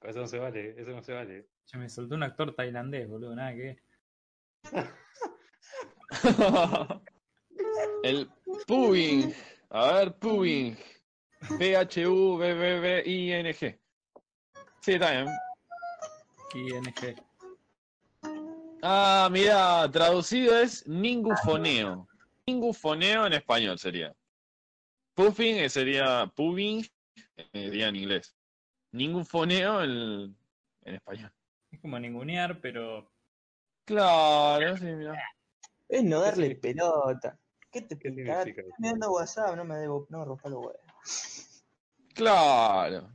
[0.01, 1.51] Eso no se vale, eso no se vale.
[1.65, 3.83] Se me soltó un actor tailandés, boludo, nada que ver.
[8.05, 8.31] el
[8.67, 9.35] Pubbing,
[9.69, 10.79] a ver, Pubbing,
[11.59, 12.31] P-H-U-B-B-B-I-N-G.
[14.81, 15.27] Sí, está bien.
[16.55, 17.17] ING.
[18.83, 22.09] Ah, mira, traducido es ningufoneo.
[22.47, 24.15] Ningufoneo en español sería.
[25.15, 26.87] Puffing eh, sería pubbing,
[27.37, 28.37] eh, sería en inglés.
[28.93, 30.37] Ningufoneo en,
[30.85, 31.33] en español.
[31.71, 33.11] Es como ningunear, pero
[33.89, 35.19] Claro, sí, mira.
[35.89, 37.39] Es no darle pelota.
[37.71, 38.75] ¿Qué te ¿Qué significa eso?
[38.79, 40.88] Me anda WhatsApp, no me debo, no me rompa los huevos.
[42.15, 43.13] Claro.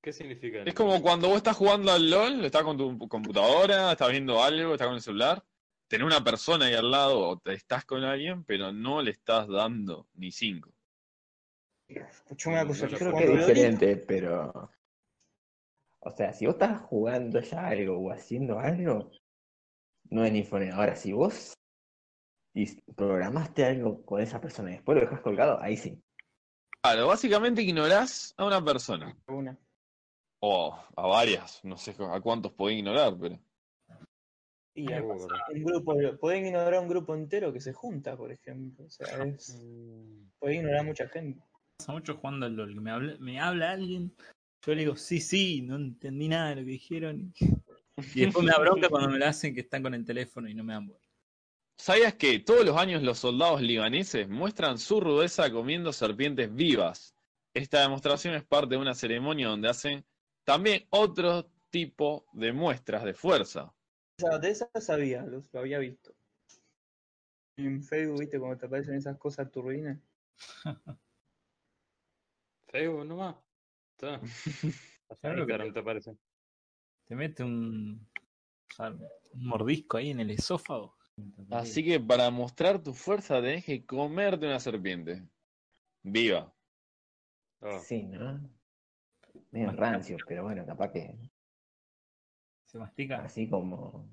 [0.00, 0.62] ¿Qué significa?
[0.64, 4.72] Es como cuando vos estás jugando al LOL, estás con tu computadora, estás viendo algo,
[4.72, 5.44] estás con el celular,
[5.86, 9.46] tenés una persona ahí al lado o te estás con alguien, pero no le estás
[9.46, 10.72] dando ni cinco.
[11.88, 14.70] Escuchame una cosa, No, yo Creo que es diferente, pero.
[16.00, 19.10] O sea, si vos estás jugando ya algo o haciendo algo,
[20.10, 20.74] no es ni foneo.
[20.74, 21.54] Ahora, si vos
[22.54, 26.02] y programaste algo con esa persona y después lo dejas colgado, ahí sí.
[26.84, 29.16] Claro, básicamente ignorás a una persona.
[29.28, 29.56] una.
[30.40, 33.38] O a varias, no sé a cuántos podés ignorar, pero.
[34.74, 35.02] Y Ah, a-
[35.52, 38.84] un grupo, pueden ignorar un grupo entero que se junta, por ejemplo.
[38.86, 41.40] O sea, es, Mm, pueden ignorar mucha gente.
[41.76, 42.74] pasa mucho jugando al LOL.
[42.74, 44.12] que Me habla, me habla alguien,
[44.66, 47.32] yo le digo, sí, sí, no entendí nada de lo que dijeron.
[48.14, 50.54] Y después me da bronca cuando me lo hacen que están con el teléfono y
[50.54, 51.01] no me dan bola.
[51.76, 57.14] ¿Sabías que todos los años los soldados libaneses muestran su rudeza comiendo serpientes vivas?
[57.54, 60.04] Esta demostración es parte de una ceremonia donde hacen
[60.44, 63.64] también otro tipo de muestras de fuerza.
[63.64, 63.74] O
[64.18, 66.14] sea, de esa sabía, lo, lo había visto.
[67.56, 69.98] En Facebook, viste, cuando te aparecen esas cosas turbinas.
[72.68, 73.36] Facebook nomás.
[74.02, 76.16] Hasta Claro que Instagram te aparece.
[77.04, 78.08] Te mete un,
[78.78, 80.96] un mordisco ahí en el esófago.
[81.50, 85.22] Así que para mostrar tu fuerza tenés que comerte una serpiente.
[86.02, 86.52] Viva.
[87.60, 88.40] Ah, Sí, ¿no?
[89.50, 91.14] Medio rancio, pero bueno, capaz que
[92.66, 93.22] Se mastica.
[93.22, 94.08] así como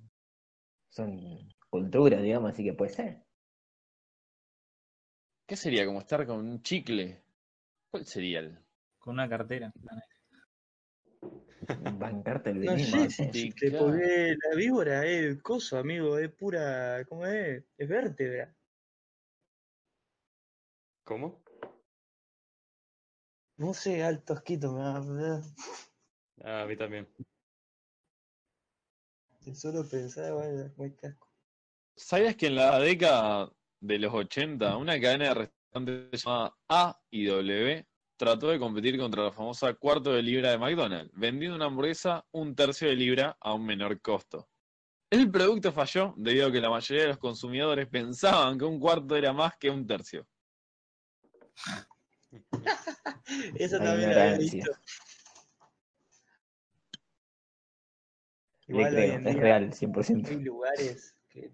[0.90, 3.24] son culturas, digamos, así que puede ser.
[5.48, 5.86] ¿Qué sería?
[5.86, 7.24] Como estar con un chicle.
[7.90, 8.60] ¿Cuál sería el?
[9.00, 9.74] Con una cartera.
[11.98, 12.90] Bancarte el No veneno.
[12.90, 13.92] sé no si chicle, claro.
[13.94, 17.64] la víbora es coso, amigo, es pura, ¿cómo es?
[17.78, 18.56] Es vértebra.
[21.04, 21.44] ¿Cómo?
[23.58, 24.82] No sé, alto asquito me
[25.22, 25.42] da.
[26.44, 27.08] Ah, a mí también.
[29.42, 31.28] De solo pensar, igual, muy casco.
[31.96, 33.52] ¿Sabías que en la década
[33.82, 37.86] de los 80 una cadena de restaurantes llamada A y W
[38.20, 42.54] trató de competir contra la famosa cuarto de libra de McDonald's, vendiendo una hamburguesa un
[42.54, 44.50] tercio de libra a un menor costo?
[45.10, 49.16] El producto falló debido a que la mayoría de los consumidores pensaban que un cuarto
[49.16, 50.28] era más que un tercio.
[53.56, 54.72] Eso La también lo había visto.
[58.68, 60.44] Igual creo, es día real, hay 100%.
[60.44, 61.52] lugares que,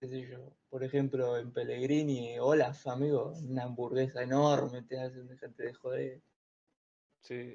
[0.00, 5.62] qué sé yo, por ejemplo, en Pellegrini, Olaf, amigo, una hamburguesa enorme, te hacen dejarte
[5.64, 6.22] de joder.
[7.20, 7.52] Sí.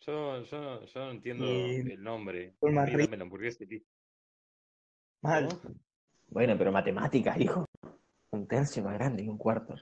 [0.00, 2.54] Yo, yo, yo no entiendo Y el nombre.
[2.60, 3.06] son A más mí ricos.
[3.06, 3.84] dame la hamburguesa y.
[5.22, 5.48] Mal.
[5.62, 5.74] ¿Cómo?
[6.28, 7.64] Bueno, pero matemáticas, hijo.
[8.30, 9.74] Un tercio más grande que un cuarto.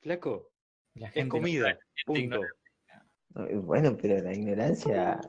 [0.00, 0.50] Flaco,
[0.94, 1.68] La es gente no comida.
[1.70, 2.40] sabe, Punto.
[3.34, 5.20] No, Bueno, pero la ignorancia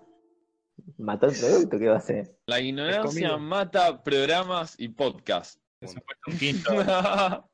[0.97, 2.38] mató el producto, ¿qué va a hacer?
[2.45, 5.59] La ignorancia mata programas y podcasts.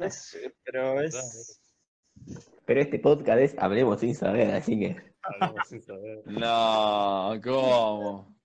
[0.00, 1.60] Es- pero es.
[2.64, 6.22] Pero este podcast es Hablemos sin saber, así que Hablamos sin saber.
[6.26, 8.36] no, ¿cómo?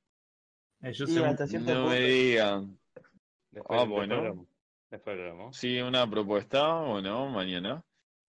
[0.81, 1.87] Eh, yo No punto.
[1.89, 2.79] me digan.
[3.51, 4.47] Después, Ah, después bueno.
[4.89, 5.57] Después hablamos.
[5.57, 7.83] Sí, una propuesta o no, mañana.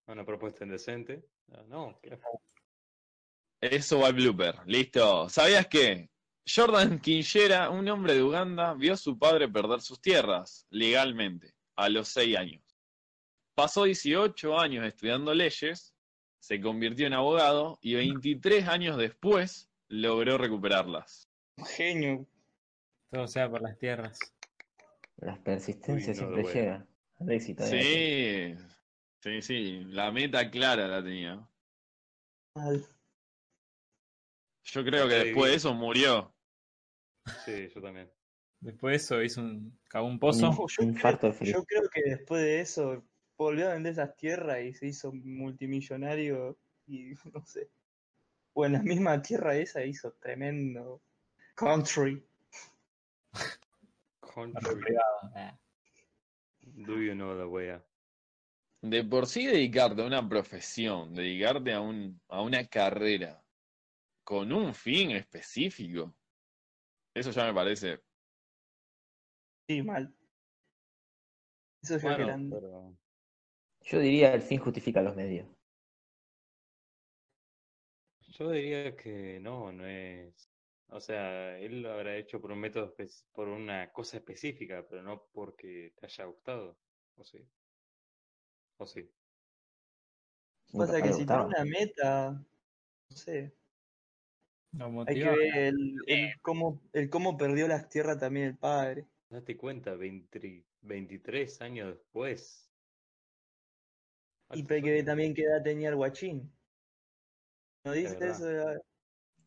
[0.07, 1.25] Una propuesta indecente.
[1.53, 2.19] Ah, no, ¿qué?
[3.71, 4.57] Eso va al blooper.
[4.67, 5.27] Listo.
[5.31, 6.11] ¿Sabías qué?
[6.47, 11.89] Jordan Kinshera, un hombre de Uganda, vio a su padre perder sus tierras legalmente a
[11.89, 12.63] los 6 años.
[13.55, 15.95] Pasó 18 años estudiando leyes,
[16.41, 21.31] se convirtió en abogado y 23 años después logró recuperarlas.
[21.67, 22.27] Genio.
[23.11, 24.19] Todo sea por las tierras.
[25.17, 27.65] las persistencias Uy, no, siempre llegan al éxito.
[27.65, 28.57] Sí,
[29.23, 31.49] sí, sí, la meta clara la tenía.
[32.55, 32.87] Mal.
[34.65, 36.35] Yo creo que después de eso murió.
[37.45, 38.11] Sí, yo también.
[38.61, 40.51] Después de eso hizo un, cavó un pozo.
[40.51, 43.05] No, yo, Infarto creo, yo creo que después de eso
[43.37, 47.69] volvió a vender esas tierras y se hizo multimillonario y no sé.
[48.55, 51.03] O en la misma tierra esa hizo tremendo
[51.55, 52.25] country.
[54.35, 54.97] Country.
[56.63, 57.79] Do you know the way?
[58.81, 63.44] De por sí dedicarte a una profesión, dedicarte a, un, a una carrera
[64.25, 66.15] con un fin específico,
[67.15, 68.01] eso ya me parece.
[69.69, 70.15] Sí, mal.
[71.83, 72.57] Eso ya Bueno, grande.
[72.57, 72.97] pero
[73.83, 75.47] Yo diría el fin justifica los medios.
[78.39, 80.51] yo diría que no, no es.
[80.89, 82.95] O sea, él lo habrá hecho por un método,
[83.33, 86.79] por una cosa específica, pero no porque te haya gustado.
[87.17, 87.49] ¿O sí?
[88.79, 89.11] ¿O sí?
[90.77, 91.47] Pasa que si tiene gustaba.
[91.47, 92.31] una meta,
[93.11, 93.55] no sé,
[95.07, 99.07] hay que ver el, el cómo, el cómo perdió las tierras también el padre.
[99.31, 102.71] Date cuenta, 20 23 años después.
[104.53, 106.53] Y hay que ver también qué edad tenía el guachín.
[107.85, 108.75] ¿No dice verdad.
[108.75, 108.83] eso?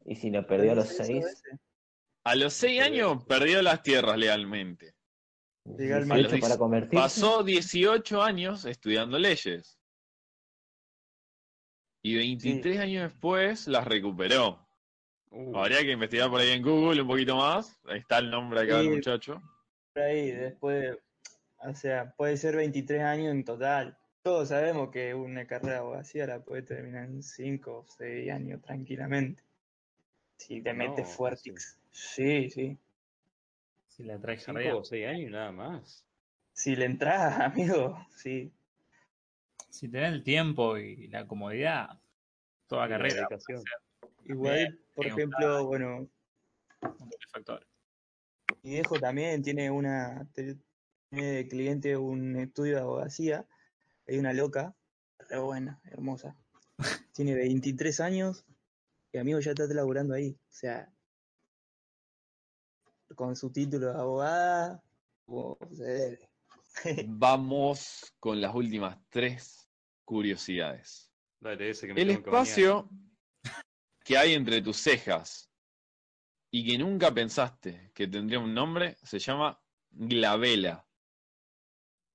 [0.06, 1.60] Y si lo ¿no perdió a los dice eso seis, ese?
[2.24, 4.94] A los 6 años perdió las tierras legalmente.
[5.64, 6.24] Legalmente.
[6.24, 6.96] 18 para convertirse.
[6.96, 9.80] Pasó 18 años estudiando leyes.
[12.04, 14.67] Y 23 años después las recuperó.
[15.32, 17.80] Uh, Habría que investigar por ahí en Google un poquito más.
[17.86, 18.90] Ahí está el nombre acá del Sí.
[18.92, 19.42] muchacho.
[19.94, 20.98] Por ahí, después,
[21.60, 23.98] o sea, puede ser 23 años en total.
[24.24, 28.62] Todos sabemos que una carrera de abogacía la puede terminar en 5 o 6 años
[28.62, 29.44] tranquilamente.
[30.38, 31.78] Si te metes No, fuertix.
[31.92, 32.78] Sí, sí.
[33.88, 34.76] Si la trae cinco jardía.
[34.76, 36.06] o seis años y nada más.
[36.54, 38.52] Si le entras, amigo, sí.
[39.70, 42.00] Si tenés el tiempo y la comodidad,
[42.68, 43.64] toda Y la carrera dedicación.
[44.28, 46.10] Igual, por ejemplo, bueno,
[46.82, 47.66] un factor.
[48.62, 50.58] mi viejo también tiene una, tiene
[51.10, 53.46] de cliente un estudio de abogacía.
[54.06, 54.76] Hay una loca,
[55.30, 56.36] re buena, hermosa.
[57.14, 58.46] Tiene 23 años
[59.12, 60.38] y amigo ya está laburando ahí.
[60.50, 60.92] O sea,
[63.16, 64.84] con su título de abogada,
[65.26, 66.30] como se debe.
[67.08, 69.70] Vamos con las últimas tres
[70.04, 71.12] curiosidades.
[71.40, 72.90] Dale, ese que me El espacio
[74.08, 75.52] que hay entre tus cejas
[76.50, 80.88] y que nunca pensaste que tendría un nombre se llama glabela.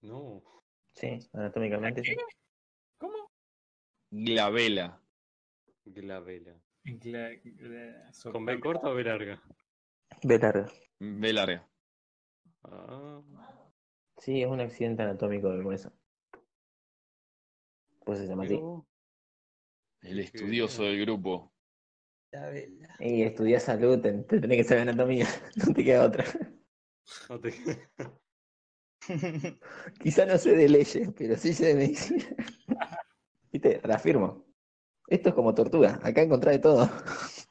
[0.01, 0.43] No,
[0.95, 2.14] Sí, anatómicamente sí.
[2.99, 3.30] ¿Cómo?
[4.11, 5.01] Glabela.
[5.84, 7.40] Cla-
[8.32, 9.43] ¿Con B corta o B larga?
[10.22, 10.72] B larga.
[10.99, 11.68] B larga.
[12.64, 13.22] Ah,
[14.18, 15.93] Sí, es un accidente anatómico del hueso.
[18.05, 18.55] Pues se llama así.
[20.03, 21.52] El estudioso del grupo.
[22.33, 22.89] La vela.
[22.99, 25.26] Y estudiar salud, te, te tenés que saber anatomía,
[25.57, 26.24] no te queda otra.
[27.28, 27.89] No te-
[30.01, 32.24] Quizá no sé de leyes, pero sí sé de medicina.
[33.53, 34.47] Viste, reafirmo.
[35.09, 36.89] Esto es como tortuga, acá encontrás de todo.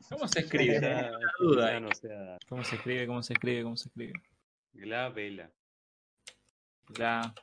[0.09, 0.79] ¿Cómo se escribe?
[0.79, 3.05] Una duda no sea ¿Cómo se escribe?
[3.05, 3.63] ¿Cómo se escribe?
[3.63, 4.13] ¿Cómo se escribe?
[4.73, 5.51] la vela.
[6.97, 7.33] La.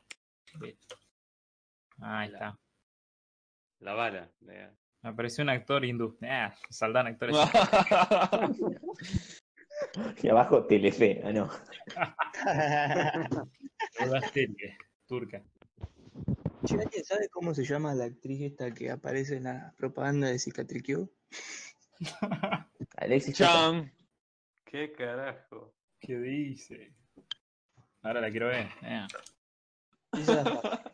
[2.00, 2.58] Ahí está.
[3.80, 4.32] La bala.
[5.02, 6.18] Me apareció un actor hindú.
[6.22, 7.36] Ah, saldan actores.
[10.22, 11.48] Y abajo Telefe, ah no.
[14.04, 14.76] Una serie
[15.06, 15.40] turca.
[16.66, 20.40] Che, ¿alguien sabe cómo se llama la actriz esta que aparece en la propaganda de
[20.40, 21.06] Cicatricure?
[22.96, 23.36] Alexis.
[23.36, 23.92] Chan.
[24.64, 25.74] ¿Qué carajo?
[26.00, 26.92] ¿Qué dice?
[28.02, 28.66] Ahora la quiero ver.
[28.82, 29.06] Eh,
[30.12, 30.92] Esa-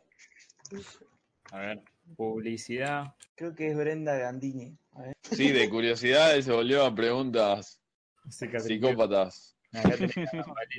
[1.52, 1.82] A ver.
[2.16, 3.14] Publicidad.
[3.34, 4.76] creo que es Brenda Gandini.
[4.92, 5.16] A ver.
[5.22, 7.80] Sí, de curiosidad se volvió a preguntas
[8.28, 9.50] psicópatas.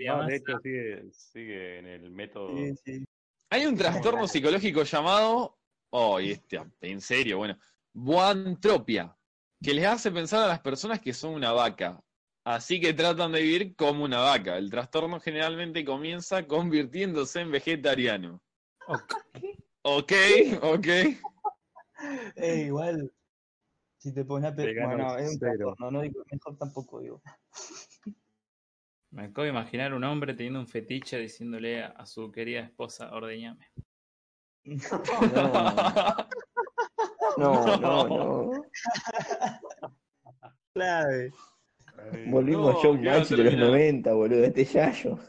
[0.06, 2.56] No, de hecho sigue, sigue en el método.
[2.56, 3.06] Sí, sí.
[3.50, 5.58] Hay un trastorno psicológico llamado,
[5.90, 7.58] oh, y este, en serio, bueno,
[7.94, 9.14] boantropia,
[9.62, 12.02] que les hace pensar a las personas que son una vaca.
[12.46, 14.58] Así que tratan de vivir como una vaca.
[14.58, 18.42] El trastorno generalmente comienza convirtiéndose en vegetariano.
[18.88, 19.16] Ok.
[19.88, 20.12] Ok,
[20.64, 20.88] ok.
[22.36, 23.10] Eh, igual,
[23.98, 25.56] si te pones a pensar, bueno, es un cero.
[25.78, 27.22] trastorno, no digo, mejor tampoco digo.
[29.12, 33.12] Me acabo de imaginar un hombre teniendo un fetiche diciéndole a, a su querida esposa,
[33.14, 33.66] ordeñame.
[37.38, 38.66] No, no, no.
[40.74, 41.32] Clave.
[42.28, 43.70] Volvimos No, a Showmatch ¿qué va a de los terminar?
[43.70, 45.20] 90, boludo, este yayo.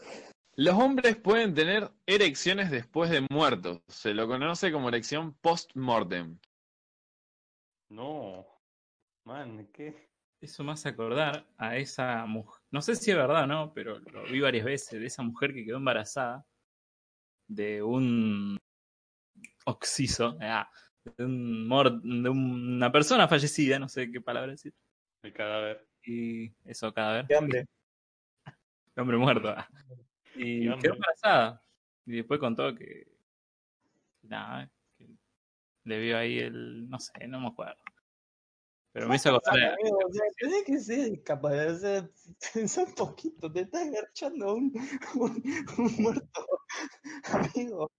[0.57, 3.83] Los hombres pueden tener erecciones después de muertos.
[3.89, 6.39] Se lo conoce como erección post-mortem.
[7.91, 8.47] No.
[9.25, 10.09] Man, ¿qué?
[10.41, 12.63] Eso me hace acordar a esa mujer.
[12.71, 15.01] No sé si es verdad o no, pero lo vi varias veces.
[15.01, 16.47] De esa mujer que quedó embarazada
[17.49, 18.59] de un
[19.67, 20.71] oxiso, ah,
[21.05, 24.73] de, un mor- de una persona fallecida, no sé qué palabra decir.
[25.23, 25.87] El cadáver.
[26.03, 27.27] Y eso cada vez.
[27.29, 27.67] Qué hambre.
[28.97, 29.49] Hombre muerto.
[29.51, 29.69] ah.
[30.37, 31.63] Y quedó embarazada.
[32.05, 33.07] Y después contó que.
[34.23, 35.09] Nada, que
[35.85, 36.89] le vio ahí el.
[36.89, 37.77] No sé, no me acuerdo.
[38.93, 39.77] Pero me hizo acordar.
[39.79, 42.11] o sea, tenés que ser capaz de hacer,
[42.55, 44.73] pensar un poquito, te estás agarchando a un,
[45.17, 45.43] un,
[45.79, 46.47] un muerto,
[47.55, 47.91] amigo.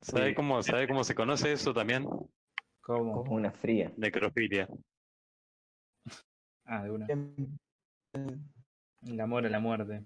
[0.00, 0.34] ¿Sabe Sí.
[0.34, 2.04] cómo, ¿Sabe cómo se conoce eso también?
[2.80, 3.22] ¿Cómo?
[3.24, 3.92] Como una fría.
[3.96, 4.68] Necrofilia.
[6.64, 7.06] Ah, de una.
[7.08, 7.56] Em,
[9.06, 10.04] El amor a la muerte.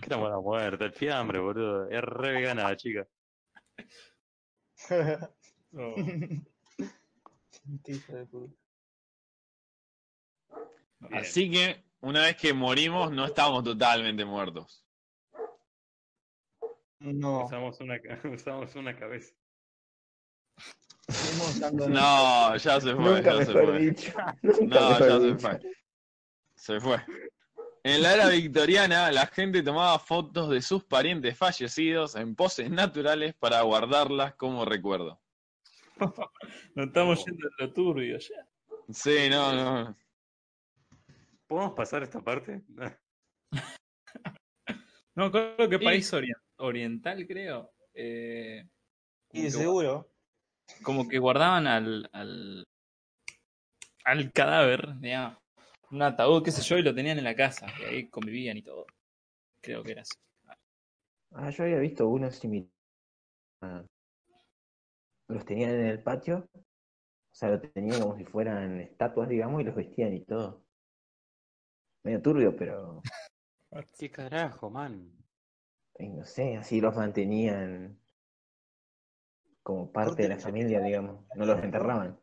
[0.00, 0.84] ¿Qué era buena muerte?
[0.84, 1.88] El fiambre, boludo.
[1.90, 3.06] Es re vegana la chica.
[7.84, 8.54] Qué hijo de puta.
[11.00, 11.14] Bien.
[11.14, 14.84] Así que una vez que morimos no estamos totalmente muertos.
[17.00, 19.34] No, Usamos una, ca- usamos una cabeza.
[21.88, 23.78] No, ya se fue, Nunca ya se fue.
[23.78, 24.12] dicho.
[24.42, 25.60] Nunca No, mejor ya se fue.
[26.54, 26.96] Se fue.
[27.88, 33.32] En la era victoriana, la gente tomaba fotos de sus parientes fallecidos en poses naturales
[33.34, 35.20] para guardarlas como recuerdo.
[36.74, 37.24] Nos estamos No.
[37.26, 38.48] yendo a lo turbio ya.
[38.92, 39.96] Sí, no, no.
[41.46, 42.62] ¿Podemos pasar esta parte?
[45.14, 47.72] No, creo que país orien- oriental, creo.
[47.94, 48.68] eh,
[49.32, 50.12] Y que, seguro.
[50.82, 52.66] como que guardaban al, al,
[54.04, 55.38] al cadáver, digamos,
[55.96, 57.66] un ataúd, qué sé yo, y lo tenían en la casa.
[57.80, 58.86] Y ahí convivían y todo.
[59.60, 60.14] Creo que era así.
[61.32, 62.70] Ah, yo había visto unos similares.
[65.28, 66.48] Los tenían en el patio.
[66.54, 70.64] O sea, lo tenían como si fueran estatuas, digamos, y los vestían y todo.
[72.04, 73.02] Medio turbio, pero
[73.98, 75.12] ¿Qué carajo, man?
[75.98, 77.98] no sé, así los mantenían
[79.62, 81.24] como parte de la familia, digamos.
[81.34, 82.20] No los enterraban.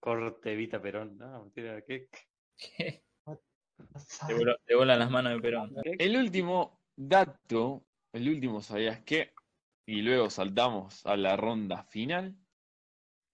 [0.00, 1.16] Corte Evita Perón.
[1.16, 2.08] No, mentira, ¿qué?
[2.56, 3.02] ¿Qué?
[4.28, 5.74] Le voló- le volan las manos de Perón.
[5.84, 9.32] El último dato, el último sabías qué,
[9.86, 12.36] y luego saltamos a la ronda final.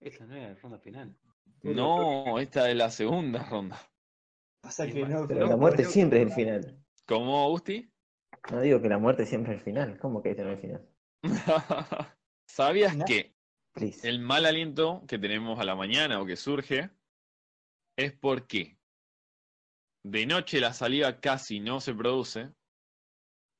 [0.01, 1.15] Esta no era la ronda final.
[1.63, 3.79] No, esta es la segunda ronda.
[4.61, 6.85] Pasa que no, Pero no, la muerte no, siempre es el final.
[7.05, 7.89] ¿Cómo, Gusti?
[8.51, 9.97] No digo que la muerte siempre es el final.
[9.99, 10.89] ¿Cómo que este no es el final?
[12.47, 13.05] ¿Sabías No.
[13.05, 13.35] que
[13.73, 14.07] Please.
[14.07, 16.89] el mal aliento que tenemos a la mañana o que surge
[17.97, 18.78] es porque
[20.03, 22.49] de noche la saliva casi no se produce.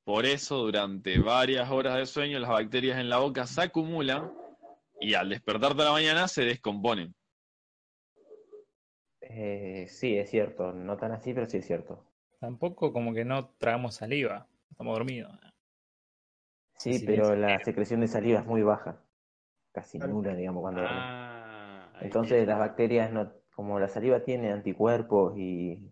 [0.06, 4.32] Por eso, durante varias horas de sueño, las bacterias en la boca se acumulan
[5.00, 7.14] y al despertarte a la mañana se descomponen.
[9.22, 10.74] Eh, sí, es cierto.
[10.74, 12.04] No tan así, pero sí es cierto.
[12.40, 14.48] Tampoco como que no tragamos saliva.
[14.72, 15.32] Estamos dormidos.
[16.78, 19.04] Sí, pero la secreción de saliva es muy baja.
[19.72, 20.14] Casi Claro.
[20.14, 20.82] nula, digamos, cuando.
[20.84, 25.92] Ah, Entonces las bacterias no, como la saliva tiene anticuerpos y,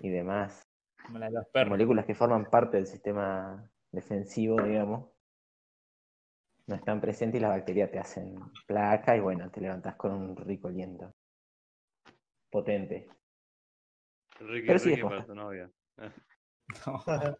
[0.00, 0.68] y demás
[1.02, 1.70] Como la de los perros.
[1.70, 5.10] moléculas que forman parte del sistema defensivo, digamos,
[6.68, 10.36] no están presentes y las bacterias te hacen placa y bueno, te levantás con un
[10.36, 11.12] rico aliento.
[12.50, 13.08] Potente.
[14.40, 15.70] Ricky, Pero sí Ricky para tu novia.
[16.86, 17.02] No.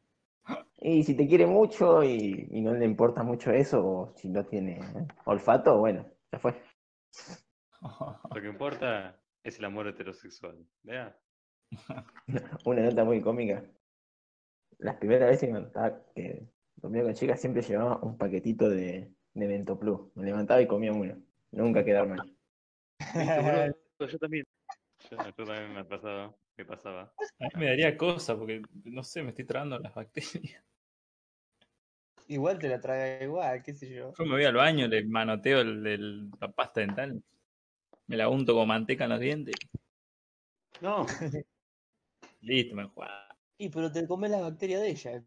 [0.80, 4.46] Y si te quiere mucho y, y no le importa mucho eso, o si no
[4.46, 4.80] tiene
[5.26, 6.54] olfato, bueno, ya fue.
[8.32, 10.66] Lo que importa es el amor heterosexual.
[10.82, 11.18] Vea.
[12.64, 13.64] Una nota muy cómica.
[14.78, 15.70] Las primeras veces que me
[16.14, 16.46] que
[16.76, 20.10] dormía con chicas siempre llevaba un paquetito de, de.
[20.14, 21.16] Me levantaba y comía uno.
[21.50, 22.36] Nunca quedaba mal.
[23.98, 24.44] Yo también.
[25.10, 26.34] Yo, yo también me pasaba.
[26.56, 27.12] Me pasaba.
[27.40, 30.62] A mí me daría cosa porque, no sé, me estoy tragando las bacterias.
[32.28, 34.12] Igual te la traga igual, qué sé yo.
[34.18, 37.22] Yo me voy al baño, le manoteo el, el- la pasta dental,
[38.06, 39.54] me la unto con manteca en los dientes,
[40.80, 41.06] No.
[42.40, 43.36] listo, me juega.
[43.58, 45.24] Y pero te comes las bacterias de ella,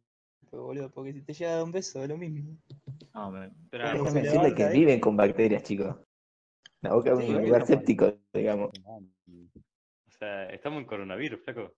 [0.52, 2.58] boludo, porque si te llega a dar un beso es lo mismo.
[3.14, 4.80] No, me- Pero, Déjame decirle que ahí.
[4.80, 5.98] viven con bacterias, chicos.
[6.82, 8.72] La boca es un lugar séptico, digamos.
[8.86, 11.76] o sea, estamos en coronavirus, flaco.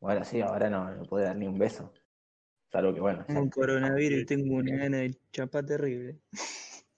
[0.00, 1.92] Bueno, sí, ahora no, no puede dar ni un beso.
[2.70, 6.18] Salvo que, bueno, ya- Con coronavirus y tengo una gana de chapar terrible.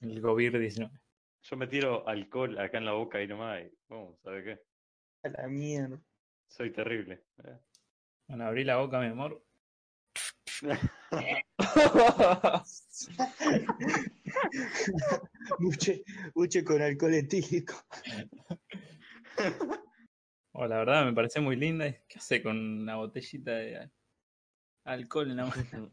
[0.01, 0.91] el COVID-19.
[1.43, 3.63] Yo me tiro alcohol acá en la boca y nomás.
[3.63, 4.61] Y, oh, ¿sabe qué?
[5.23, 6.01] A la mierda.
[6.49, 7.25] Soy terrible.
[8.29, 9.43] Bueno, abrí la boca, mi amor.
[15.59, 16.03] Buche,
[16.35, 17.75] buche con alcohol etílico.
[20.53, 21.93] Oh, la verdad me parece muy linda.
[22.09, 23.91] ¿Qué hace con una botellita de
[24.85, 25.93] alcohol en la mano?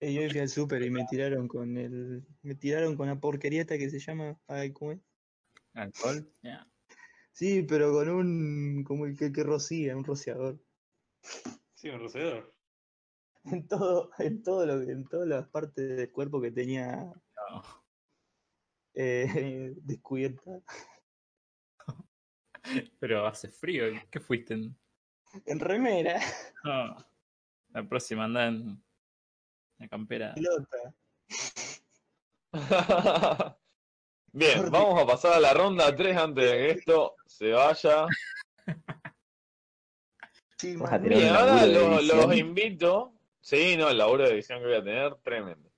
[0.00, 2.26] Yo fui al súper y me tiraron con el.
[2.42, 4.38] Me tiraron con la porquería esta que se llama.
[4.46, 5.00] Ay, ¿cómo es?
[5.72, 6.30] ¿Alcohol?
[6.42, 6.70] Ya.
[7.36, 8.82] Sí, pero con un.
[8.82, 10.58] como el que, que rocía, un rociador.
[11.74, 12.50] Sí, un rocedor.
[13.44, 17.62] En todo, en todo lo en todas las partes del cuerpo que tenía No.
[18.94, 20.62] eh, descubierta.
[22.98, 23.84] Pero hace frío.
[24.10, 24.54] ¿Qué fuiste?
[24.54, 24.74] en-
[25.44, 26.18] En remera,
[26.64, 26.96] No.
[27.68, 28.82] La próxima anda en
[29.78, 30.34] la campera.
[30.34, 30.94] pelota.
[34.36, 34.70] Bien, Jordi.
[34.70, 38.06] vamos a pasar a la ronda 3 antes de que esto se vaya.
[40.58, 43.14] Sí, Bien, ahora los, invito.
[43.40, 45.70] Sí, no, el laburo de edición que voy a tener, tremendo.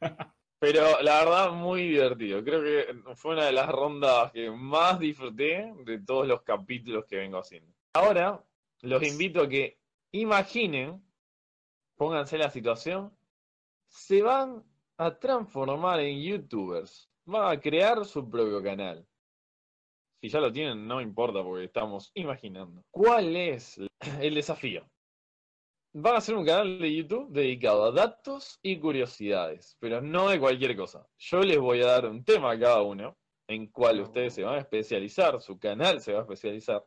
[0.58, 2.42] Pero la verdad, muy divertido.
[2.42, 7.16] Creo que fue una de las rondas que más disfruté de todos los capítulos que
[7.16, 7.70] vengo haciendo.
[7.92, 8.42] Ahora,
[8.80, 9.78] los invito a que
[10.12, 11.04] imaginen,
[11.96, 13.14] pónganse en la situación,
[13.88, 14.64] se van
[14.96, 17.09] a transformar en youtubers.
[17.30, 19.06] Van a crear su propio canal.
[20.20, 22.82] Si ya lo tienen, no importa porque estamos imaginando.
[22.90, 23.78] ¿Cuál es
[24.20, 24.84] el desafío?
[25.92, 30.40] Van a hacer un canal de YouTube dedicado a datos y curiosidades, pero no de
[30.40, 31.06] cualquier cosa.
[31.18, 33.16] Yo les voy a dar un tema a cada uno,
[33.48, 36.84] en cual ustedes se van a especializar, su canal se va a especializar.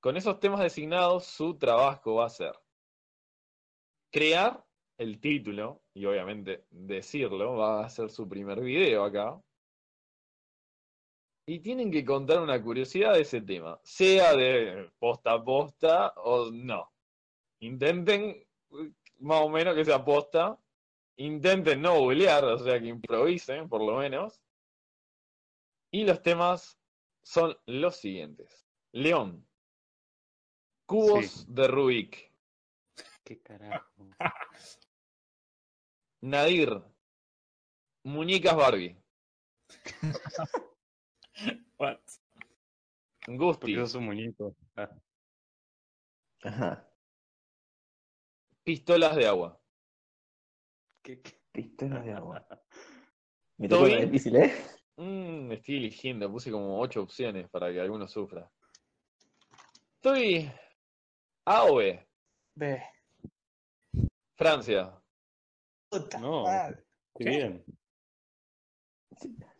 [0.00, 2.54] Con esos temas designados, su trabajo va a ser
[4.10, 4.64] crear
[4.96, 9.40] el título, y obviamente decirlo, va a ser su primer video acá.
[11.48, 16.50] Y tienen que contar una curiosidad de ese tema, sea de posta a posta o
[16.50, 16.92] no.
[17.60, 18.46] Intenten
[19.20, 20.58] más o menos que sea posta.
[21.16, 24.42] Intenten no googlear, o sea que improvisen por lo menos.
[25.90, 26.78] Y los temas
[27.22, 28.66] son los siguientes.
[28.92, 29.48] León.
[30.84, 31.44] Cubos Sí.
[31.48, 32.32] de Rubik.
[33.24, 33.90] ¿Qué carajo?
[36.26, 36.82] Nadir.
[38.02, 38.96] Muñecas Barbie.
[41.78, 42.00] What?
[43.28, 43.60] Gusti.
[43.60, 44.56] Porque sos un muñeco.
[44.76, 44.90] Ah,
[46.42, 46.88] Ajá.
[48.64, 49.60] Pistolas de agua.
[51.02, 51.40] ¿qué- qué?
[51.52, 52.46] Pistolas de agua.
[53.58, 54.52] Me tocó una difícil, ¿eh?
[54.96, 58.50] Mm, estoy eligiendo, puse como ocho opciones para que alguno sufra.
[59.94, 60.50] Estoy
[61.44, 62.06] A o B.
[62.56, 62.82] Ve.
[64.36, 65.00] Francia.
[66.02, 66.42] Puta No.
[66.44, 66.84] madre.
[67.18, 67.30] Qué ¿Qué?
[67.30, 67.64] bien.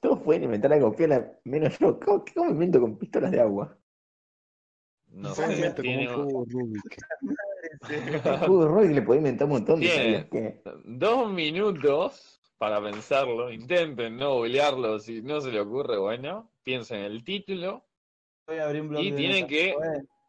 [0.01, 1.99] Todos pueden inventar algo piola, menos yo.
[2.01, 3.77] ¿Cómo, cómo invento con pistolas de agua?
[5.09, 6.99] No sé, meto tiene Como un cubo Rubik.
[8.87, 13.51] El le puede inventar un montón de que- dos minutos para pensarlo.
[13.51, 17.85] Intenten no googlearlo si no se le ocurre, bueno, piensen en el título,
[18.47, 19.75] Voy a abrir un blog Y tienen que-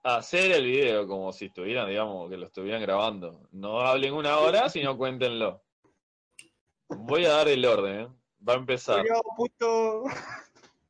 [0.03, 3.47] hacer el video como si estuvieran, digamos, que lo estuvieran grabando.
[3.51, 5.63] No hablen una hora, sino cuéntenlo.
[6.89, 8.07] Voy a dar el orden, ¿eh?
[8.47, 8.99] Va a empezar.
[8.99, 10.03] Culiao, puto.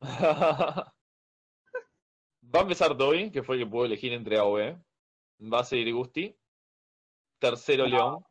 [2.55, 4.77] Va a empezar Toby, que fue el que pudo elegir entre A o B.
[5.41, 6.35] Va a seguir Gusti.
[7.39, 8.23] Tercero León.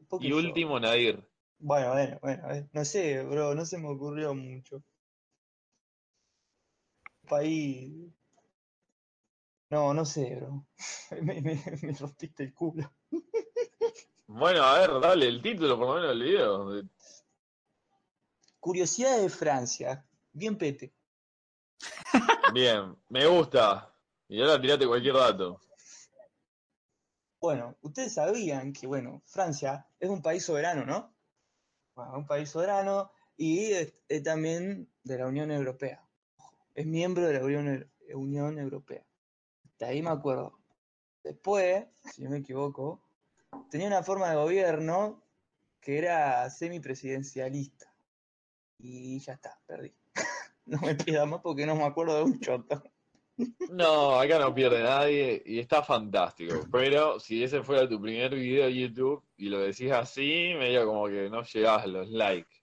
[0.00, 0.36] Un poco Y yo.
[0.36, 1.26] último Nadir.
[1.58, 2.68] Bueno, bueno, bueno.
[2.72, 4.82] No sé, bro, no se me ocurrió mucho.
[7.28, 8.10] País.
[9.70, 10.66] No, no sé, bro.
[11.22, 12.92] Me, me, me rompiste el culo.
[14.26, 16.82] Bueno, a ver, dale el título por lo menos del video.
[18.60, 20.06] Curiosidad de Francia.
[20.32, 20.92] Bien pete.
[22.52, 23.92] Bien, me gusta.
[24.28, 25.60] Y ahora tirate cualquier dato.
[27.40, 31.14] Bueno, ustedes sabían que, bueno, Francia es un país soberano, ¿no?
[31.94, 36.06] Bueno, un país soberano y es, es también de la Unión Europea.
[36.74, 39.04] Es miembro de la Unión, Unión Europea.
[39.78, 40.58] De ahí me acuerdo.
[41.24, 43.02] Después, si no me equivoco,
[43.70, 45.22] tenía una forma de gobierno
[45.80, 47.89] que era semipresidencialista.
[48.82, 49.94] Y ya está, perdí.
[50.66, 52.80] No me pidas más porque no me acuerdo de un choto.
[53.70, 56.64] No, acá no pierde nadie y está fantástico.
[56.70, 61.06] Pero si ese fuera tu primer video de YouTube y lo decís así, medio como
[61.08, 62.54] que no llegás a los likes.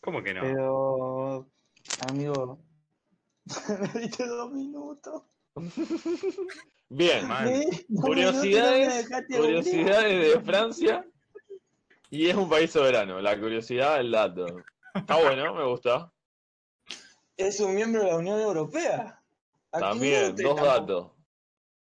[0.00, 0.42] ¿Cómo que no?
[0.42, 1.50] Pero,
[2.08, 2.64] amigo,
[3.94, 5.22] me diste dos minutos.
[6.88, 7.26] Bien,
[7.88, 11.11] dos curiosidades, no curiosidades de Francia
[12.12, 13.22] y es un país soberano.
[13.22, 14.44] La curiosidad del dato.
[14.94, 16.12] Está bueno, me gusta.
[17.38, 19.18] Es un miembro de la Unión Europea.
[19.72, 21.12] Aquí También, dos datos.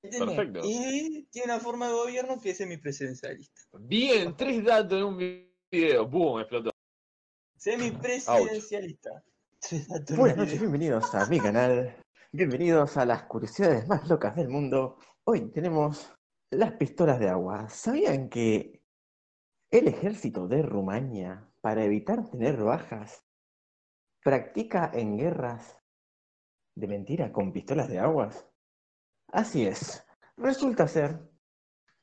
[0.02, 0.62] perfecto.
[0.64, 3.62] Y tiene una forma de gobierno que es semipresidencialista.
[3.74, 5.18] Bien, tres datos en un
[5.70, 6.08] video.
[6.08, 6.40] ¡Boom!
[6.40, 6.72] Explotó.
[7.58, 9.22] Semipresidencialista.
[9.60, 11.94] Tres datos en Buenas noches, bienvenidos a mi canal.
[12.32, 14.98] Bienvenidos a las curiosidades más locas del mundo.
[15.26, 16.14] Hoy tenemos
[16.52, 17.68] las pistolas de agua.
[17.68, 18.81] ¿Sabían que
[19.72, 23.24] el ejército de Rumania, para evitar tener bajas,
[24.22, 25.82] practica en guerras
[26.76, 28.46] de mentira con pistolas de aguas?
[29.28, 30.06] Así es.
[30.36, 31.22] Resulta ser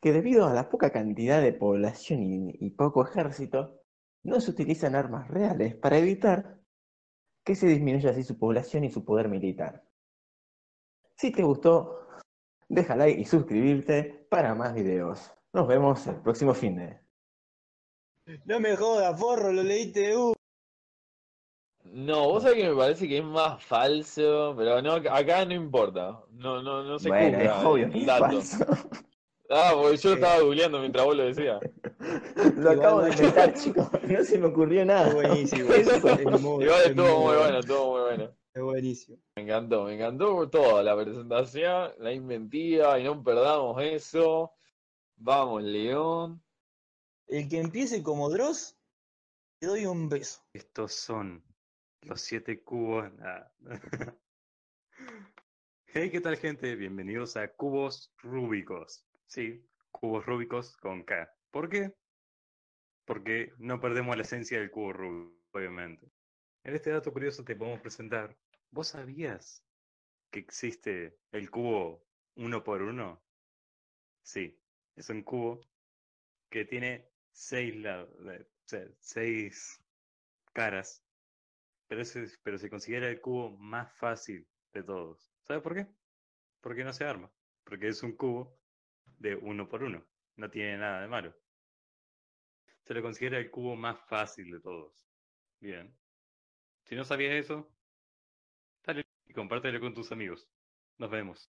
[0.00, 3.82] que debido a la poca cantidad de población y, poco ejército,
[4.22, 6.58] no se utilizan armas reales para evitar
[7.44, 9.84] que se disminuya así su población y su poder militar.
[11.16, 12.06] Si te gustó,
[12.68, 15.30] deja like y suscribirte para más videos.
[15.52, 17.07] Nos vemos el próximo fin de.
[18.44, 20.34] No me jodas, porro, lo leíste de U.
[21.84, 26.20] No, vos sabés que me parece que es más falso, pero no, acá no importa.
[26.32, 28.24] No, no, no se Bueno, es juzga obvio que es dato.
[28.26, 28.66] falso.
[29.50, 31.58] Ah, porque yo lo estaba googleando mientras vos lo decías.
[32.58, 33.88] Lo acabo de inventar, chicos.
[34.06, 35.08] No se me ocurrió nada.
[35.08, 35.72] Es buenísimo.
[35.72, 36.08] Eso.
[36.08, 37.38] Es muy- Igual es estuvo muy bueno.
[37.40, 38.30] bueno, estuvo muy bueno.
[38.52, 39.18] Es buenísimo.
[39.36, 44.52] Me encantó, me encantó toda la presentación, la inventiva, y no perdamos eso.
[45.16, 46.42] Vamos, León.
[47.28, 48.74] El que empiece como Dross,
[49.60, 50.40] le doy un beso.
[50.54, 51.44] Estos son
[52.00, 53.10] los siete cubos.
[55.90, 56.76] Hey, ¿qué tal, gente?
[56.76, 59.06] Bienvenidos a Cubos Rúbicos.
[59.26, 61.30] Sí, cubos rúbicos con K.
[61.50, 61.94] ¿Por qué?
[63.06, 66.10] Porque no perdemos la esencia del cubo rúbico, obviamente.
[66.62, 68.36] En este dato curioso te podemos presentar.
[68.70, 69.64] ¿Vos sabías
[70.30, 72.06] que existe el cubo
[72.36, 73.22] uno por uno?
[74.22, 74.60] Sí,
[74.94, 75.62] es un cubo
[76.50, 77.08] que tiene
[77.38, 78.10] seis lados,
[78.98, 79.80] seis
[80.52, 81.04] caras,
[81.86, 85.32] pero, es- pero se considera el cubo más fácil de todos.
[85.42, 85.86] ¿Sabes por qué?
[86.60, 87.30] Porque no se arma,
[87.64, 88.58] porque es un cubo
[89.18, 90.04] de uno por uno,
[90.36, 91.34] no tiene nada de malo.
[92.82, 95.06] Se lo considera el cubo más fácil de todos.
[95.60, 95.96] Bien.
[96.84, 97.70] Si no sabías eso,
[98.84, 100.48] dale y compártelo con tus amigos.
[100.98, 101.48] Nos vemos.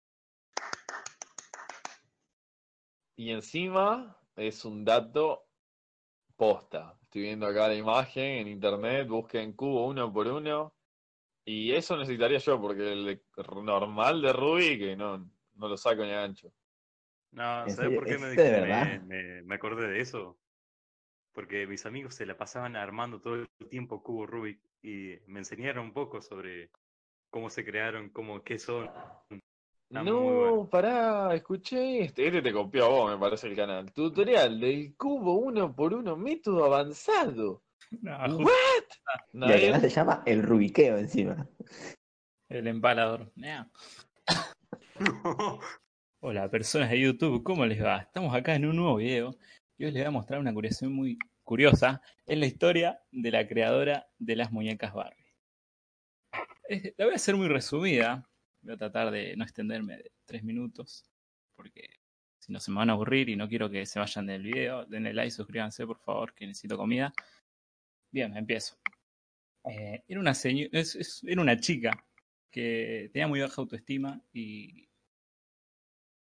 [3.15, 5.47] Y encima es un dato
[6.35, 6.97] posta.
[7.03, 10.73] Estoy viendo acá la imagen en internet, busquen cubo uno por uno.
[11.45, 13.21] Y eso necesitaría yo, porque el
[13.63, 16.53] normal de Ruby, que no, no lo saco ni a ancho.
[17.31, 20.37] No, ¿En ¿sabes por qué me, ¿Es de me- me- me acordé de eso?
[21.33, 25.85] Porque mis amigos se la pasaban armando todo el tiempo cubos Rubik y me enseñaron
[25.85, 26.69] un poco sobre
[27.29, 28.89] cómo se crearon, cómo, qué son.
[29.93, 30.69] Está no, bueno.
[30.71, 32.25] pará, escuché este.
[32.25, 33.93] Este te copió a vos, me parece el canal.
[33.93, 37.61] Tutorial del cubo uno por uno, método avanzado.
[38.01, 38.49] No, ¿What?
[39.33, 41.47] Y el canal se llama El Rubiqueo encima.
[42.49, 43.31] el empalador.
[46.21, 47.97] Hola, personas de YouTube, ¿cómo les va?
[47.97, 49.35] Estamos acá en un nuevo video
[49.77, 53.47] y hoy les voy a mostrar una curiosidad muy curiosa, es la historia de la
[53.47, 55.35] creadora de las muñecas Barbie.
[56.97, 58.27] La voy a hacer muy resumida,
[58.63, 61.05] voy a tratar de no extenderme de tres minutos,
[61.55, 61.99] porque
[62.39, 64.85] si no se me van a aburrir y no quiero que se vayan del video.
[64.85, 67.13] Denle like, suscríbanse por favor, que necesito comida.
[68.11, 68.77] Bien, empiezo.
[69.65, 71.91] Eh, era, una era una chica
[72.51, 74.89] que tenía muy baja autoestima y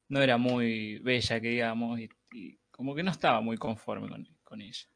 [0.09, 4.27] no era muy bella, que digamos, y, y como que no estaba muy conforme con,
[4.43, 4.87] con ella.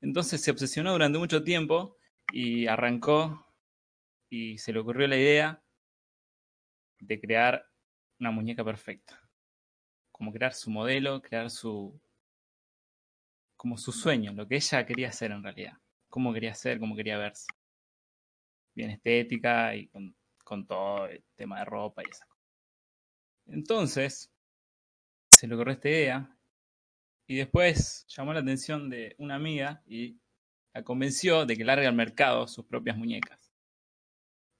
[0.00, 1.96] Entonces se obsesionó durante mucho tiempo
[2.32, 3.46] y arrancó
[4.28, 5.62] y se le ocurrió la idea
[7.02, 7.66] de crear
[8.20, 9.20] una muñeca perfecta.
[10.12, 12.00] Como crear su modelo, crear su.
[13.56, 15.78] como su sueño, lo que ella quería hacer en realidad.
[16.08, 17.46] Cómo quería ser, cómo quería verse.
[18.74, 22.46] Bien estética y con, con todo el tema de ropa y esas cosas.
[23.46, 24.32] Entonces,
[25.30, 26.36] se le ocurrió esta idea
[27.26, 30.20] y después llamó la atención de una amiga y
[30.72, 33.41] la convenció de que largue al mercado sus propias muñecas.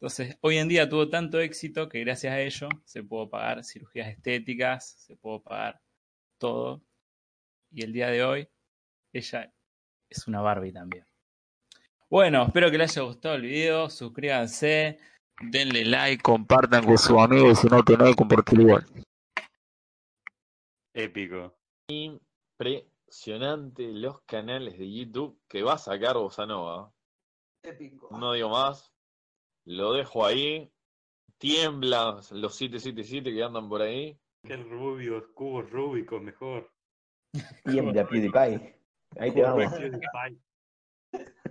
[0.02, 4.08] Entonces, hoy en día tuvo tanto éxito que gracias a ello se pudo pagar cirugías
[4.08, 5.80] estéticas, se pudo pagar
[6.38, 6.82] todo.
[7.70, 8.48] Y el día de hoy,
[9.12, 9.54] ella
[10.08, 11.06] es una Barbie también.
[12.10, 13.88] Bueno, espero que les haya gustado el video.
[13.88, 14.98] Suscríbanse,
[15.40, 17.60] denle like, compartan con sus amigos.
[17.60, 18.84] Si no tenés, compartir igual.
[20.94, 21.54] Épico.
[21.86, 26.92] Impresionante los canales de YouTube que va a sacar Bosanova.
[27.62, 28.08] Épico.
[28.18, 28.91] No digo más.
[29.64, 30.72] Lo dejo ahí.
[31.38, 34.18] Tiembla los 777 que andan por ahí.
[34.44, 36.70] Que el Rubio, cubo Rúbico mejor.
[37.64, 38.76] Tiembla PewDiePie.
[39.18, 39.72] Ahí te vamos.
[39.72, 40.40] PewDiePie.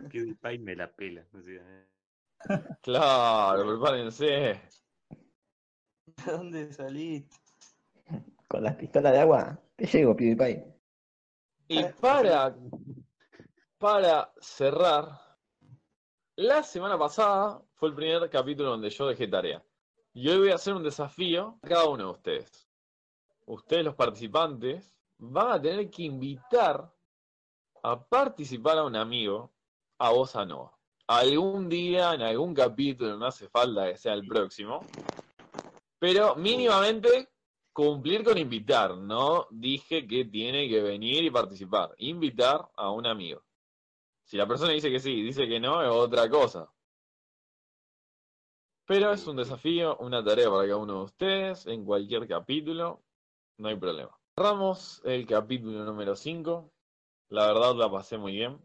[0.10, 1.26] PewDiePie me la pela.
[1.48, 1.88] eh.
[2.82, 4.62] Claro, prepárense.
[6.26, 7.38] ¿De dónde saliste?
[8.48, 10.66] Con las pistolas de agua, te llego, PewDiePie.
[11.70, 12.56] Y para,
[13.78, 15.08] para cerrar,
[16.36, 19.64] la semana pasada fue el primer capítulo donde yo dejé tarea.
[20.14, 22.70] Y hoy voy a hacer un desafío a cada uno de ustedes.
[23.48, 26.94] Ustedes, los participantes, van a tener que invitar
[27.82, 29.52] a participar a un amigo
[29.98, 30.78] a Bossa Nova.
[31.08, 34.86] Algún día, en algún capítulo, no hace falta que sea el próximo,
[35.98, 37.30] pero mínimamente
[37.74, 41.96] cumplir con invitar, no dije que tiene que venir y participar.
[41.98, 43.42] Invitar a un amigo.
[44.24, 46.72] Si la persona dice que sí, dice que no, es otra cosa.
[48.92, 53.02] Pero es un desafío, una tarea para cada uno de ustedes, en cualquier capítulo,
[53.58, 54.12] no hay problema.
[54.36, 56.70] Cerramos el capítulo número 5.
[57.30, 58.60] La verdad la pasé muy bien.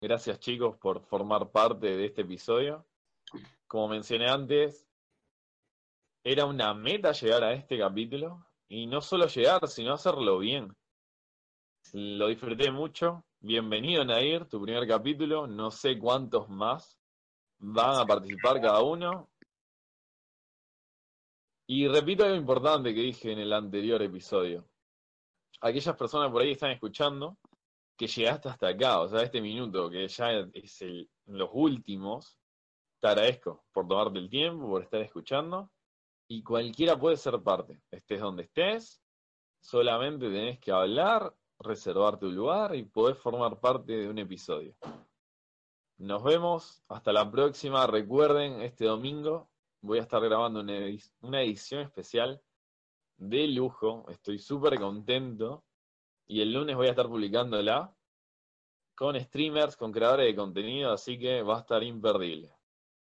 [0.00, 2.86] Gracias chicos por formar parte de este episodio.
[3.66, 4.86] Como mencioné antes,
[6.22, 10.72] era una meta llegar a este capítulo y no solo llegar, sino hacerlo bien.
[11.92, 13.24] Lo disfruté mucho.
[13.40, 15.48] Bienvenido Nair, tu primer capítulo.
[15.48, 16.96] No sé cuántos más
[17.58, 19.30] van a participar cada uno.
[21.66, 24.68] Y repito algo importante que dije en el anterior episodio.
[25.62, 27.38] Aquellas personas por ahí están escuchando
[27.96, 30.84] que llegaste hasta acá, o sea, este minuto, que ya es
[31.26, 32.38] los últimos.
[33.00, 35.70] Te agradezco por tomarte el tiempo, por estar escuchando
[36.28, 37.80] y cualquiera puede ser parte.
[37.90, 39.02] Estés donde estés,
[39.60, 44.74] solamente tenés que hablar, reservar tu lugar y podés formar parte de un episodio.
[45.96, 47.86] Nos vemos, hasta la próxima.
[47.86, 49.48] Recuerden, este domingo
[49.84, 52.40] voy a estar grabando una, edi- una edición especial
[53.18, 54.06] de lujo.
[54.08, 55.62] Estoy súper contento.
[56.26, 57.94] Y el lunes voy a estar publicándola
[58.94, 62.50] con streamers, con creadores de contenido, así que va a estar imperdible.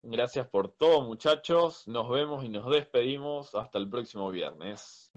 [0.02, 1.88] Gracias por todo, muchachos.
[1.88, 5.10] Nos vemos y nos despedimos hasta el próximo viernes.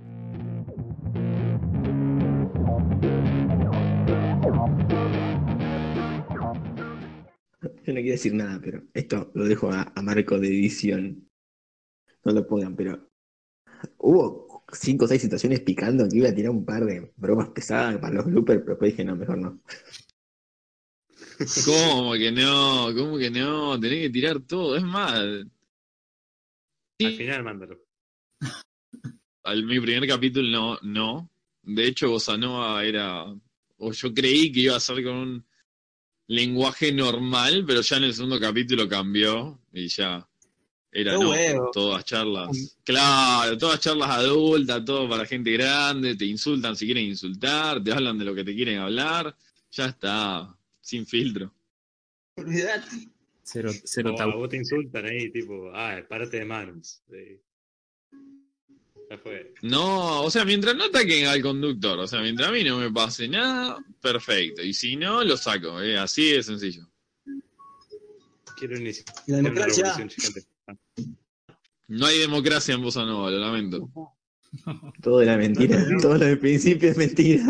[7.82, 11.25] Yo no quiero decir nada, pero esto lo dejo a Marco de edición.
[12.26, 13.08] No lo pongan, pero
[13.98, 17.98] hubo cinco o seis situaciones picando que iba a tirar un par de bromas pesadas
[17.98, 19.60] para los bloopers, pero después dije, no, mejor no.
[21.64, 22.88] ¿Cómo que no?
[22.96, 23.78] ¿Cómo que no?
[23.78, 24.76] Tenés que tirar todo.
[24.76, 25.46] Es más, Al
[27.16, 27.78] final, mándalo.
[29.44, 31.30] al mi primer capítulo no, no.
[31.62, 33.24] De hecho, Bossa Nova era,
[33.76, 35.46] o yo creí que iba a ser con un
[36.26, 40.28] lenguaje normal, pero ya en el segundo capítulo cambió y ya
[40.92, 42.76] era ¡Qué no, todas charlas.
[42.84, 48.18] Claro, todas charlas adultas, todo para gente grande, te insultan si quieren insultar, te hablan
[48.18, 49.36] de lo que te quieren hablar,
[49.70, 51.52] ya está, sin filtro.
[52.36, 53.08] Olvidate.
[53.42, 54.38] Cero, cero O a tabú.
[54.38, 57.00] vos te insultan ahí, tipo, ah, párate de manos.
[57.12, 57.40] Eh,
[59.08, 59.54] Ya fue.
[59.62, 62.90] No, o sea, mientras no ataquen al conductor, o sea, mientras a mí no me
[62.90, 64.62] pase nada, perfecto.
[64.62, 65.96] Y si no, lo saco, ¿eh?
[65.96, 66.88] así de sencillo.
[68.58, 69.94] Quiero iniciar La una democracia.
[69.94, 70.06] Ah,
[71.88, 73.88] No hay democracia en Bossa Nova, lo lamento.
[75.02, 75.78] Todo era mentira.
[76.00, 77.44] Todo lo del principio es mentira.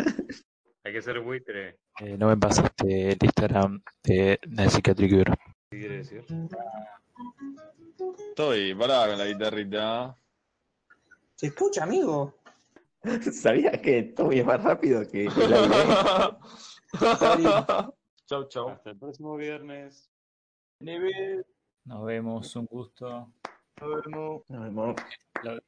[0.84, 1.78] Hay que ser buitre.
[2.00, 4.38] Eh, no me pasaste el Instagram de
[4.68, 5.34] Psychiatric Cure.
[5.70, 6.24] ¿Qué quiere decir?
[8.28, 10.16] Estoy, pará con la guitarrita.
[11.34, 12.38] ¿Se escucha, amigo?
[13.32, 15.32] ¿Sabías que Tommy es más rápido que aire?
[18.26, 18.68] chau, chau.
[18.68, 20.10] Hasta el próximo viernes.
[21.86, 23.28] Nos vemos, un gusto.
[23.80, 24.94] Nos vemos.
[25.42, 25.60] La-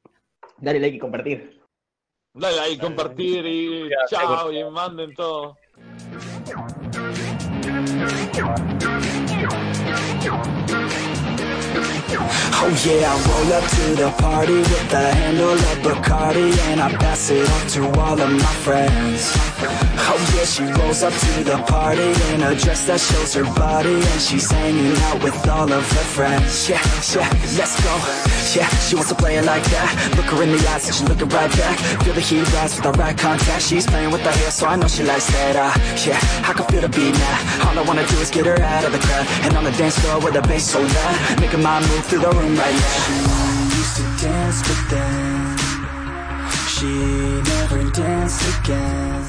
[0.60, 1.60] Dale like y compartir.
[2.34, 5.56] Dale ahí, compartir y chao, y manden todo.
[12.10, 16.90] Oh yeah, I roll up to the party with the handle of Bacardi And I
[16.96, 19.32] pass it on to all of my friends.
[20.10, 23.94] Oh yeah, she rolls up to the party in a dress that shows her body
[23.94, 26.68] And she's hanging out with all of her friends.
[26.68, 26.80] Yeah,
[27.14, 27.28] yeah,
[27.58, 27.94] let's go.
[28.56, 29.88] Yeah, she wants to play it like that.
[30.16, 31.78] Look her in the eyes and she's looking right back.
[32.02, 33.62] Feel the heat rise with the right contact.
[33.62, 35.56] She's playing with her hair so I know she likes that.
[35.56, 35.72] Uh,
[36.08, 37.68] Yeah, I can feel the beat now.
[37.68, 39.26] All I wanna do is get her out of the crowd.
[39.44, 41.40] And on the dance floor with the bass so loud.
[41.40, 43.04] Making my move through the room right now.
[43.04, 45.58] She used to dance but then
[46.68, 46.92] She
[47.52, 49.24] never danced again.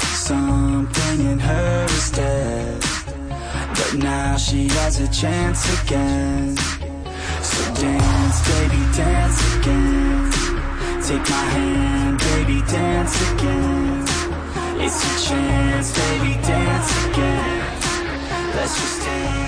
[0.00, 2.82] Something in her is dead.
[3.76, 6.56] But now she has a chance again.
[7.42, 10.30] So dance, baby, dance again.
[11.02, 14.04] Take my hand, baby, dance again.
[14.84, 17.60] It's your chance, baby, dance again.
[18.56, 19.41] Let's just dance,